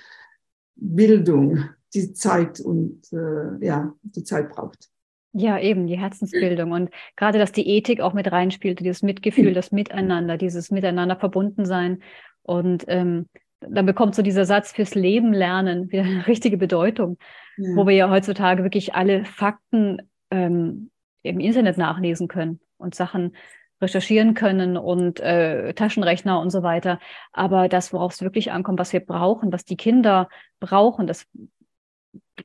Bildung, 0.80 1.64
die 1.94 2.12
Zeit 2.12 2.60
und 2.60 3.00
äh, 3.12 3.64
ja, 3.64 3.94
die 4.02 4.24
Zeit 4.24 4.50
braucht. 4.50 4.88
Ja, 5.32 5.58
eben, 5.60 5.86
die 5.86 5.98
Herzensbildung. 5.98 6.72
Und 6.72 6.90
gerade, 7.16 7.38
dass 7.38 7.52
die 7.52 7.68
Ethik 7.68 8.00
auch 8.00 8.14
mit 8.14 8.32
reinspielt, 8.32 8.80
dieses 8.80 9.02
Mitgefühl, 9.02 9.54
das 9.54 9.70
Miteinander, 9.70 10.36
dieses 10.36 10.70
Miteinander 10.72 11.16
verbunden 11.16 11.64
sein. 11.64 12.02
Und 12.42 12.84
ähm, 12.88 13.26
dann 13.60 13.86
bekommt 13.86 14.14
so 14.14 14.22
dieser 14.22 14.44
Satz 14.44 14.72
fürs 14.72 14.94
Leben 14.94 15.32
lernen 15.32 15.92
wieder 15.92 16.02
eine 16.02 16.26
richtige 16.26 16.56
Bedeutung, 16.56 17.18
ja. 17.56 17.76
wo 17.76 17.86
wir 17.86 17.94
ja 17.94 18.10
heutzutage 18.10 18.64
wirklich 18.64 18.94
alle 18.94 19.24
Fakten 19.24 19.98
ähm, 20.30 20.90
im 21.22 21.38
Internet 21.38 21.78
nachlesen 21.78 22.26
können 22.26 22.60
und 22.78 22.94
Sachen 22.94 23.36
recherchieren 23.80 24.34
können 24.34 24.76
und 24.76 25.20
äh, 25.20 25.72
Taschenrechner 25.74 26.40
und 26.40 26.50
so 26.50 26.62
weiter. 26.62 26.98
Aber 27.32 27.68
das, 27.68 27.92
worauf 27.92 28.12
es 28.12 28.22
wirklich 28.22 28.52
ankommt, 28.52 28.78
was 28.78 28.92
wir 28.92 29.00
brauchen, 29.00 29.52
was 29.52 29.64
die 29.64 29.76
Kinder 29.76 30.28
brauchen, 30.60 31.06
das 31.06 31.26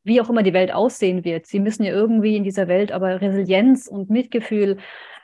wie 0.04 0.22
auch 0.22 0.30
immer 0.30 0.44
die 0.44 0.54
Welt 0.54 0.74
aussehen 0.74 1.24
wird. 1.24 1.48
Sie 1.48 1.60
müssen 1.60 1.84
ja 1.84 1.92
irgendwie 1.92 2.36
in 2.36 2.44
dieser 2.44 2.68
Welt 2.68 2.92
aber 2.92 3.22
Resilienz 3.22 3.88
und 3.88 4.10
Mitgefühl, 4.10 4.78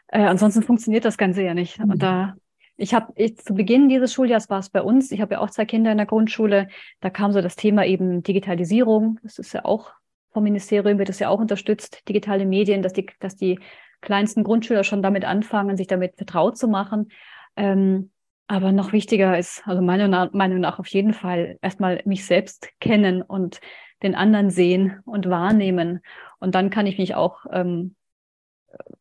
äh, 0.07 0.21
ansonsten 0.21 0.63
funktioniert 0.63 1.05
das 1.05 1.17
Ganze 1.17 1.43
ja 1.43 1.53
nicht. 1.53 1.79
Mhm. 1.79 1.91
Und 1.91 2.03
da 2.03 2.35
ich 2.77 2.95
habe 2.95 3.13
zu 3.35 3.53
Beginn 3.53 3.89
dieses 3.89 4.11
Schuljahres 4.11 4.49
war 4.49 4.57
es 4.57 4.69
bei 4.69 4.81
uns, 4.81 5.11
ich 5.11 5.21
habe 5.21 5.35
ja 5.35 5.39
auch 5.39 5.51
zwei 5.51 5.65
Kinder 5.65 5.91
in 5.91 5.97
der 5.97 6.07
Grundschule, 6.07 6.67
da 6.99 7.11
kam 7.11 7.31
so 7.31 7.41
das 7.41 7.55
Thema 7.55 7.85
eben 7.85 8.23
Digitalisierung. 8.23 9.19
Das 9.21 9.37
ist 9.37 9.53
ja 9.53 9.65
auch 9.65 9.91
vom 10.33 10.43
Ministerium 10.43 10.97
wird 10.97 11.09
das 11.09 11.19
ja 11.19 11.29
auch 11.29 11.39
unterstützt, 11.39 12.07
digitale 12.07 12.45
Medien, 12.45 12.81
dass 12.81 12.93
die, 12.93 13.07
dass 13.19 13.35
die 13.35 13.59
kleinsten 14.01 14.43
Grundschüler 14.43 14.83
schon 14.83 15.01
damit 15.01 15.25
anfangen, 15.25 15.77
sich 15.77 15.87
damit 15.87 16.15
vertraut 16.15 16.57
zu 16.57 16.67
machen. 16.67 17.09
Ähm, 17.55 18.11
aber 18.47 18.73
noch 18.73 18.91
wichtiger 18.91 19.37
ist, 19.37 19.63
also 19.65 19.81
meiner 19.81 20.29
Meinung 20.33 20.59
nach 20.59 20.77
auf 20.79 20.87
jeden 20.87 21.13
Fall 21.13 21.57
erstmal 21.61 22.01
mich 22.03 22.25
selbst 22.25 22.67
kennen 22.81 23.21
und 23.21 23.61
den 24.03 24.13
anderen 24.13 24.49
sehen 24.49 24.99
und 25.05 25.29
wahrnehmen. 25.29 26.01
Und 26.39 26.55
dann 26.55 26.69
kann 26.69 26.85
ich 26.85 26.97
mich 26.97 27.15
auch 27.15 27.45
ähm, 27.51 27.95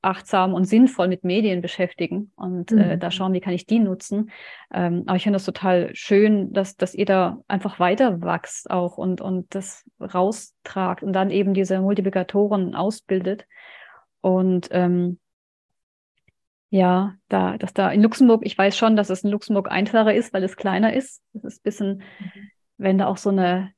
achtsam 0.03 0.55
und 0.55 0.65
sinnvoll 0.65 1.09
mit 1.09 1.25
Medien 1.25 1.63
beschäftigen 1.63 2.33
und 2.37 2.71
mhm. 2.71 2.79
äh, 2.79 2.99
da 2.99 3.11
schauen, 3.11 3.33
wie 3.33 3.41
kann 3.41 3.53
ich 3.53 3.67
die 3.67 3.79
nutzen. 3.79 4.31
Ähm, 4.73 5.05
aber 5.07 5.17
ich 5.17 5.23
finde 5.23 5.37
das 5.37 5.45
total 5.45 5.91
schön, 5.95 6.53
dass, 6.53 6.77
dass 6.77 6.95
ihr 6.95 7.05
da 7.05 7.39
einfach 7.49 7.79
weiter 7.79 8.23
wächst 8.23 8.71
auch 8.71 8.99
und, 8.99 9.21
und 9.21 9.55
das 9.55 9.85
raustragt 10.01 11.03
und 11.03 11.13
dann 11.13 11.31
eben 11.31 11.55
diese 11.55 11.81
Multiplikatoren 11.81 12.75
ausbildet. 12.75 13.47
Und 14.21 14.69
ähm, 14.71 15.19
ja, 16.71 17.17
da, 17.29 17.59
dass 17.59 17.73
da 17.73 17.91
in 17.91 18.03
Luxemburg, 18.03 18.43
ich 18.45 18.57
weiß 18.57 18.77
schon, 18.77 18.97
dass 18.97 19.11
es 19.11 19.25
in 19.25 19.31
Luxemburg 19.31 19.71
einfacher 19.71 20.15
ist, 20.15 20.33
weil 20.33 20.45
es 20.45 20.57
kleiner 20.57 20.95
ist. 20.95 21.23
Das 21.33 21.45
ist 21.45 21.61
ein 21.61 21.63
bisschen, 21.65 21.97
mhm. 21.97 22.51
wenn 22.79 22.99
da 22.99 23.07
auch 23.07 23.17
so 23.17 23.31
eine 23.31 23.73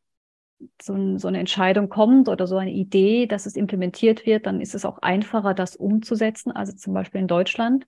so, 0.81 1.19
so 1.19 1.29
eine 1.29 1.39
Entscheidung 1.39 1.89
kommt 1.89 2.29
oder 2.29 2.47
so 2.47 2.57
eine 2.57 2.73
Idee, 2.73 3.27
dass 3.27 3.47
es 3.47 3.57
implementiert 3.57 4.27
wird, 4.27 4.47
dann 4.47 4.61
ist 4.61 4.75
es 4.75 4.85
auch 4.85 4.99
einfacher, 4.99 5.55
das 5.55 5.77
umzusetzen, 5.77 6.53
also 6.53 6.73
zum 6.73 6.95
Beispiel 6.95 7.21
in 7.21 7.29
Deutschland 7.29 7.87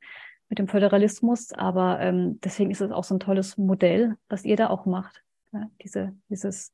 mit 0.48 0.58
dem 0.58 0.68
Föderalismus. 0.68 1.52
Aber 1.52 2.00
ähm, 2.00 2.40
deswegen 2.42 2.70
ist 2.70 2.80
es 2.80 2.90
auch 2.90 3.04
so 3.04 3.14
ein 3.14 3.20
tolles 3.20 3.56
Modell, 3.56 4.16
was 4.28 4.44
ihr 4.44 4.56
da 4.56 4.70
auch 4.70 4.86
macht, 4.86 5.22
ja, 5.52 5.68
diese, 5.82 6.14
dieses 6.28 6.72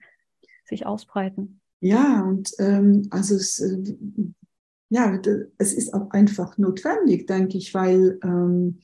sich 0.64 0.86
ausbreiten. 0.86 1.60
Ja, 1.80 2.22
und 2.22 2.50
ähm, 2.58 3.08
also 3.10 3.34
es, 3.34 3.58
äh, 3.58 3.94
ja, 4.90 5.18
es 5.58 5.72
ist 5.72 5.94
auch 5.94 6.10
einfach 6.10 6.58
notwendig, 6.58 7.26
denke 7.26 7.56
ich, 7.56 7.72
weil 7.74 8.18
ähm, 8.24 8.80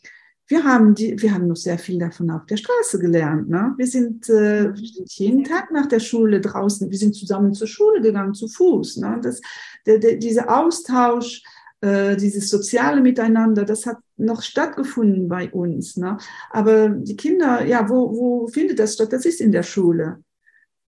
wir 0.47 0.63
haben, 0.63 0.95
die, 0.95 1.21
wir 1.21 1.35
haben 1.35 1.49
noch 1.49 1.57
sehr 1.57 1.79
viel 1.79 1.99
davon 1.99 2.31
auf 2.31 2.47
der 2.47 2.57
Straße 2.57 3.01
gelernt. 3.01 3.49
Ne? 3.49 3.75
Wir, 3.77 3.87
sind, 3.89 4.29
äh, 4.29 4.73
wir 4.73 4.89
sind 4.89 5.13
jeden 5.15 5.43
Tag 5.43 5.73
nach 5.73 5.87
der 5.87 5.99
Schule 5.99 6.41
draußen, 6.41 6.89
wir 6.89 6.99
sind 6.99 7.17
zusammen 7.17 7.53
zur 7.53 7.67
Schule 7.67 8.01
gegangen, 8.01 8.35
zu 8.35 8.47
Fuß. 8.47 8.99
Ne? 8.99 9.19
Das, 9.21 9.41
der, 9.85 9.99
der, 9.99 10.17
dieser 10.17 10.57
Austausch, 10.57 11.43
äh, 11.81 12.17
dieses 12.17 12.49
soziale 12.49 13.01
Miteinander, 13.01 13.65
das 13.65 13.87
hat 13.87 13.99
noch 14.17 14.43
stattgefunden 14.43 15.27
bei 15.27 15.51
uns. 15.51 15.97
Ne? 15.97 16.19
Aber 16.51 16.91
die 16.91 17.17
Kinder, 17.17 17.65
ja, 17.65 17.89
wo, 17.89 18.13
wo 18.13 18.47
findet 18.47 18.79
das 18.79 18.95
statt? 18.95 19.13
Das 19.13 19.27
ist 19.27 19.41
in 19.41 19.51
der 19.51 19.65
Schule. 19.65 20.23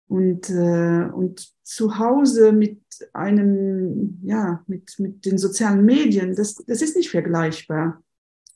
Und, 0.08 0.52
äh, 0.52 1.10
und 1.12 1.50
zu 1.70 2.00
Hause 2.00 2.52
mit 2.52 2.82
einem, 3.14 4.20
ja, 4.24 4.64
mit, 4.66 4.96
mit 4.98 5.24
den 5.24 5.38
sozialen 5.38 5.86
Medien, 5.86 6.36
das, 6.36 6.56
das 6.56 6.82
ist 6.82 6.98
nicht 6.98 7.12
vergleichbar. 7.12 8.02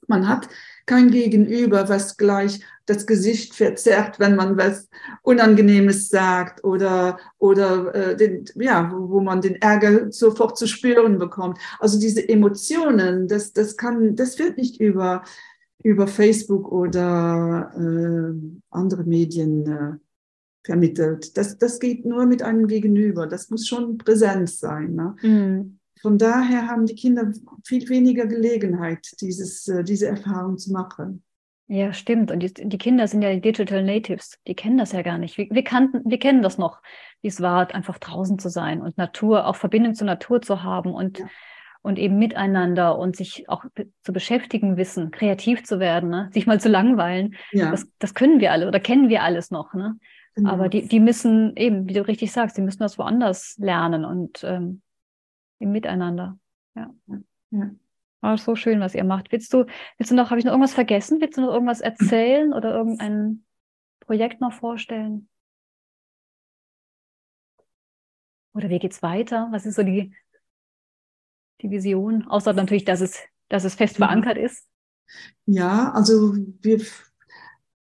Man 0.07 0.27
hat 0.27 0.49
kein 0.87 1.11
Gegenüber, 1.11 1.87
was 1.89 2.17
gleich 2.17 2.61
das 2.87 3.05
Gesicht 3.05 3.53
verzerrt, 3.53 4.19
wenn 4.19 4.35
man 4.35 4.57
was 4.57 4.89
Unangenehmes 5.21 6.09
sagt 6.09 6.63
oder, 6.63 7.19
oder 7.37 7.93
äh, 7.93 8.17
den, 8.17 8.45
ja, 8.55 8.91
wo, 8.91 9.21
man 9.21 9.41
den 9.41 9.61
Ärger 9.61 10.11
sofort 10.11 10.57
zu 10.57 10.65
spüren 10.65 11.19
bekommt. 11.19 11.59
Also 11.79 11.99
diese 11.99 12.27
Emotionen, 12.27 13.27
das, 13.27 13.53
das, 13.53 13.77
kann, 13.77 14.15
das 14.15 14.39
wird 14.39 14.57
nicht 14.57 14.81
über, 14.81 15.23
über 15.83 16.07
Facebook 16.07 16.71
oder 16.71 17.71
äh, 17.77 18.33
andere 18.71 19.03
Medien 19.03 19.67
äh, 19.67 20.02
vermittelt. 20.63 21.37
Das, 21.37 21.57
das 21.57 21.79
geht 21.79 22.05
nur 22.05 22.25
mit 22.25 22.41
einem 22.41 22.67
Gegenüber. 22.67 23.27
Das 23.27 23.49
muss 23.49 23.67
schon 23.67 23.97
präsent 23.97 24.49
sein. 24.49 24.95
Ne? 24.95 25.15
Mhm. 25.21 25.79
Von 26.01 26.17
daher 26.17 26.67
haben 26.67 26.85
die 26.85 26.95
Kinder 26.95 27.31
viel 27.63 27.87
weniger 27.89 28.25
Gelegenheit, 28.27 29.07
dieses, 29.21 29.67
äh, 29.67 29.83
diese 29.83 30.07
Erfahrung 30.07 30.57
zu 30.57 30.71
machen. 30.71 31.23
Ja, 31.67 31.93
stimmt. 31.93 32.29
Und 32.29 32.41
die, 32.41 32.53
die, 32.53 32.77
Kinder 32.77 33.07
sind 33.07 33.21
ja 33.21 33.33
Digital 33.35 33.83
Natives. 33.83 34.37
Die 34.45 34.53
kennen 34.53 34.77
das 34.77 34.91
ja 34.91 35.01
gar 35.01 35.17
nicht. 35.17 35.37
Wir, 35.37 35.47
wir, 35.49 35.63
kannten, 35.63 36.01
wir 36.05 36.19
kennen 36.19 36.41
das 36.41 36.57
noch, 36.57 36.81
wie 37.21 37.29
es 37.29 37.39
war, 37.39 37.73
einfach 37.73 37.99
draußen 37.99 38.37
zu 38.37 38.49
sein 38.49 38.81
und 38.81 38.97
Natur, 38.97 39.47
auch 39.47 39.55
Verbindung 39.55 39.95
zur 39.95 40.07
Natur 40.07 40.41
zu 40.41 40.61
haben 40.61 40.93
und, 40.93 41.19
ja. 41.19 41.25
und 41.81 41.99
eben 41.99 42.19
miteinander 42.19 42.99
und 42.99 43.15
sich 43.15 43.47
auch 43.47 43.63
zu 44.01 44.11
beschäftigen 44.11 44.75
wissen, 44.75 45.11
kreativ 45.11 45.63
zu 45.63 45.79
werden, 45.79 46.09
ne? 46.09 46.29
sich 46.33 46.45
mal 46.45 46.59
zu 46.59 46.67
langweilen. 46.67 47.35
Ja. 47.53 47.71
Das, 47.71 47.87
das 47.97 48.13
können 48.13 48.41
wir 48.41 48.51
alle 48.51 48.67
oder 48.67 48.81
kennen 48.81 49.07
wir 49.07 49.23
alles 49.23 49.49
noch. 49.49 49.73
Ne? 49.73 49.95
Genau. 50.35 50.51
Aber 50.51 50.69
die, 50.69 50.87
die 50.87 50.99
müssen 50.99 51.55
eben, 51.55 51.87
wie 51.87 51.93
du 51.93 52.07
richtig 52.07 52.31
sagst, 52.31 52.57
die 52.57 52.61
müssen 52.61 52.79
das 52.79 52.97
woanders 52.97 53.55
lernen 53.57 54.03
und 54.03 54.43
ähm, 54.43 54.81
im 55.59 55.71
Miteinander. 55.71 56.39
Ja. 56.75 56.93
ja. 57.51 57.71
Oh, 58.23 58.37
so 58.37 58.55
schön, 58.55 58.79
was 58.79 58.95
ihr 58.95 59.03
macht. 59.03 59.31
Willst 59.31 59.53
du, 59.53 59.65
willst 59.97 60.11
du 60.11 60.15
noch, 60.15 60.29
habe 60.29 60.39
ich 60.39 60.45
noch 60.45 60.53
irgendwas 60.53 60.73
vergessen? 60.73 61.19
Willst 61.21 61.37
du 61.37 61.41
noch 61.41 61.53
irgendwas 61.53 61.81
erzählen 61.81 62.53
oder 62.53 62.73
irgendein 62.73 63.43
Projekt 63.99 64.41
noch 64.41 64.53
vorstellen? 64.53 65.27
Oder 68.53 68.69
wie 68.69 68.79
geht's 68.79 69.03
weiter? 69.03 69.49
Was 69.51 69.65
ist 69.65 69.75
so 69.75 69.83
die, 69.83 70.15
die 71.61 71.69
Vision? 71.69 72.27
Außer 72.27 72.53
natürlich, 72.53 72.85
dass 72.85 73.01
es, 73.01 73.19
dass 73.49 73.65
es 73.65 73.75
fest 73.75 73.97
verankert 73.97 74.37
ist. 74.37 74.67
Ja, 75.45 75.91
also 75.91 76.33
wir, 76.61 76.81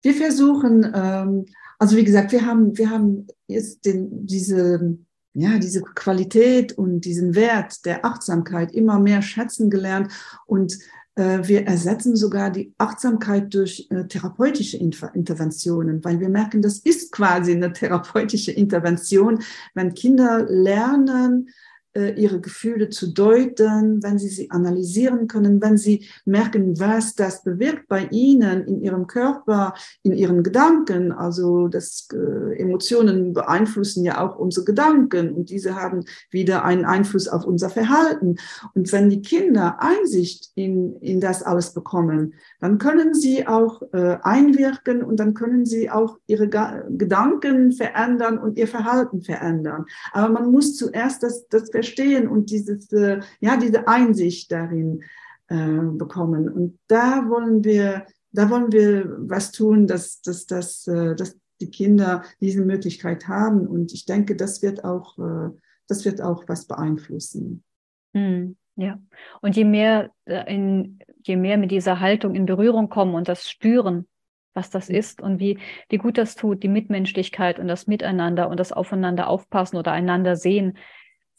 wir 0.02 0.14
versuchen, 0.14 0.92
ähm, 0.94 1.46
also 1.80 1.98
wie 1.98 2.04
gesagt, 2.04 2.32
wir 2.32 2.46
haben, 2.46 2.78
wir 2.78 2.90
haben 2.90 3.28
jetzt 3.48 3.86
den, 3.86 4.28
diese 4.28 5.00
ja, 5.34 5.58
diese 5.60 5.82
Qualität 5.82 6.74
und 6.74 7.02
diesen 7.02 7.36
Wert 7.36 7.86
der 7.86 8.04
Achtsamkeit 8.04 8.74
immer 8.74 9.00
mehr 9.00 9.22
schätzen 9.22 9.70
gelernt. 9.70 10.12
Und 10.46 10.78
äh, 11.16 11.40
wir 11.44 11.68
ersetzen 11.68 12.16
sogar 12.16 12.50
die 12.50 12.74
Achtsamkeit 12.78 13.54
durch 13.54 13.88
äh, 13.90 14.06
therapeutische 14.06 14.78
Inter 14.78 15.14
Interventionen, 15.14 16.04
weil 16.04 16.20
wir 16.20 16.30
merken, 16.30 16.62
das 16.62 16.80
ist 16.80 17.12
quasi 17.12 17.52
eine 17.52 17.74
therapeutische 17.74 18.52
Intervention, 18.52 19.42
wenn 19.76 19.94
Kinder 19.94 20.46
lernen, 20.50 21.50
ihre 21.94 22.40
Gefühle 22.40 22.90
zu 22.90 23.14
deuten, 23.14 24.02
wenn 24.04 24.20
sie 24.20 24.30
sie 24.30 24.52
analysieren 24.52 25.28
können, 25.28 25.62
wenn 25.62 25.78
sie 25.78 26.08
merken, 26.26 26.80
was 26.80 27.16
das 27.16 27.44
bewirkt 27.44 27.88
bei 27.88 28.08
ihnen 28.12 28.66
in 28.66 28.82
ihrem 28.82 29.08
Körper, 29.08 29.74
in 30.04 30.14
ihren 30.14 30.44
Gedanken. 30.44 31.12
Also 31.12 31.68
das 31.68 32.08
äh, 32.14 32.60
Emotionen 32.60 33.34
beeinflussen 33.34 34.04
ja 34.04 34.22
auch 34.22 34.38
unsere 34.38 34.66
Gedanken 34.66 35.34
und 35.34 35.50
diese 35.50 35.76
haben 35.76 36.06
wieder 36.30 36.64
einen 36.64 36.86
Einfluss 36.86 37.28
auf 37.28 37.46
unser 37.46 37.70
Verhalten. 37.70 38.36
Und 38.74 38.92
wenn 38.92 39.10
die 39.10 39.22
Kinder 39.22 39.78
Einsicht 39.80 40.52
in, 40.56 40.96
in 40.98 41.20
das 41.20 41.44
alles 41.44 41.74
bekommen, 41.74 42.34
dann 42.60 42.78
können 42.78 43.14
sie 43.14 43.48
auch 43.48 43.82
äh, 43.94 44.18
einwirken 44.22 45.04
und 45.04 45.20
dann 45.20 45.34
können 45.34 45.66
sie 45.66 45.90
auch 45.90 46.18
ihre 46.28 46.48
Ga 46.48 46.84
Gedanken 46.90 47.72
verändern 47.72 48.38
und 48.38 48.58
ihr 48.58 48.68
Verhalten 48.68 49.22
verändern. 49.22 49.86
Aber 50.12 50.30
man 50.30 50.52
muss 50.52 50.76
zuerst 50.76 51.24
das, 51.24 51.48
das 51.50 51.72
verstehen 51.80 52.28
und 52.28 52.50
dieses, 52.50 52.92
äh, 52.92 53.22
ja, 53.40 53.56
diese 53.56 53.88
Einsicht 53.88 54.52
darin 54.52 55.04
äh, 55.48 55.80
bekommen. 55.94 56.50
Und 56.50 56.78
da 56.88 57.30
wollen 57.30 57.64
wir, 57.64 58.06
da 58.32 58.50
wollen 58.50 58.72
wir 58.72 59.16
was 59.20 59.52
tun, 59.52 59.88
dass, 59.88 60.22
dass, 60.22 60.46
dass, 60.46 60.88
äh, 60.88 61.16
dass 61.16 61.40
die 61.62 61.70
Kinder 61.72 62.24
diese 62.42 62.66
Möglichkeit 62.66 63.28
haben. 63.30 63.66
Und 63.66 63.94
ich 63.94 64.06
denke, 64.06 64.36
das 64.36 64.62
wird 64.62 64.84
auch, 64.84 65.18
äh, 65.20 65.52
das 65.88 66.04
wird 66.04 66.22
auch 66.22 66.44
was 66.48 66.66
beeinflussen. 66.66 67.64
Hm, 68.14 68.58
ja. 68.76 69.00
Und 69.42 69.56
je 69.56 69.64
mehr 69.64 70.12
äh, 70.26 70.54
in, 70.54 71.00
je 71.24 71.38
mehr 71.38 71.58
mit 71.58 71.72
dieser 71.72 72.02
Haltung 72.02 72.36
in 72.36 72.46
Berührung 72.46 72.90
kommen 72.90 73.16
und 73.16 73.30
das 73.30 73.50
spüren, 73.50 74.06
was 74.54 74.70
das 74.70 74.90
ist 74.90 75.22
und 75.22 75.40
wie, 75.40 75.60
wie 75.88 75.98
gut 75.98 76.18
das 76.18 76.36
tut, 76.36 76.62
die 76.64 76.68
Mitmenschlichkeit 76.68 77.58
und 77.58 77.70
das 77.70 77.88
Miteinander 77.88 78.50
und 78.50 78.60
das 78.60 78.74
Aufeinander 78.74 79.30
aufpassen 79.30 79.78
oder 79.78 79.94
einander 79.94 80.36
sehen, 80.36 80.78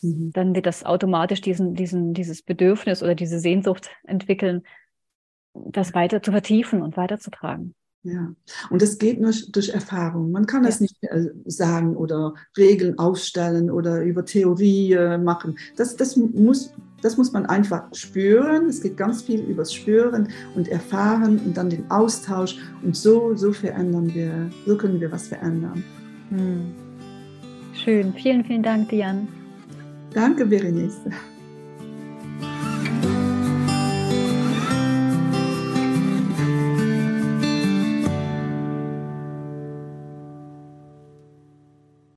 mhm. 0.02 0.32
dann 0.32 0.54
wird 0.54 0.66
das 0.66 0.84
automatisch 0.84 1.40
diesen, 1.40 1.74
diesen, 1.74 2.14
dieses 2.14 2.42
Bedürfnis 2.42 3.02
oder 3.02 3.14
diese 3.14 3.38
Sehnsucht 3.38 3.90
entwickeln, 4.04 4.62
das 5.54 5.94
weiter 5.94 6.22
zu 6.22 6.30
vertiefen 6.30 6.82
und 6.82 6.96
weiterzutragen. 6.96 7.74
Ja, 8.02 8.34
und 8.70 8.80
es 8.80 8.96
geht 8.96 9.20
nur 9.20 9.32
durch 9.52 9.68
Erfahrung. 9.68 10.30
Man 10.30 10.46
kann 10.46 10.62
das 10.62 10.78
ja. 10.78 10.84
nicht 10.84 11.02
äh, 11.02 11.28
sagen 11.44 11.96
oder 11.96 12.32
Regeln 12.56 12.98
aufstellen 12.98 13.70
oder 13.70 14.02
über 14.02 14.24
Theorie 14.24 14.94
äh, 14.94 15.18
machen. 15.18 15.58
Das, 15.76 15.96
das, 15.96 16.16
muss, 16.16 16.72
das 17.02 17.18
muss 17.18 17.32
man 17.32 17.44
einfach 17.44 17.94
spüren. 17.94 18.68
Es 18.68 18.80
geht 18.80 18.96
ganz 18.96 19.20
viel 19.20 19.40
übers 19.40 19.74
Spüren 19.74 20.28
und 20.54 20.68
Erfahren 20.68 21.38
und 21.40 21.58
dann 21.58 21.68
den 21.68 21.90
Austausch. 21.90 22.56
Und 22.82 22.96
so, 22.96 23.36
so 23.36 23.52
verändern 23.52 24.14
wir, 24.14 24.50
so 24.64 24.78
können 24.78 24.98
wir 24.98 25.12
was 25.12 25.28
verändern. 25.28 25.84
Hm. 26.30 26.72
Schön. 27.74 28.14
Vielen, 28.14 28.44
vielen 28.46 28.62
Dank, 28.62 28.88
Diane. 28.88 29.28
Danke, 30.12 30.44
Berenice. 30.44 31.10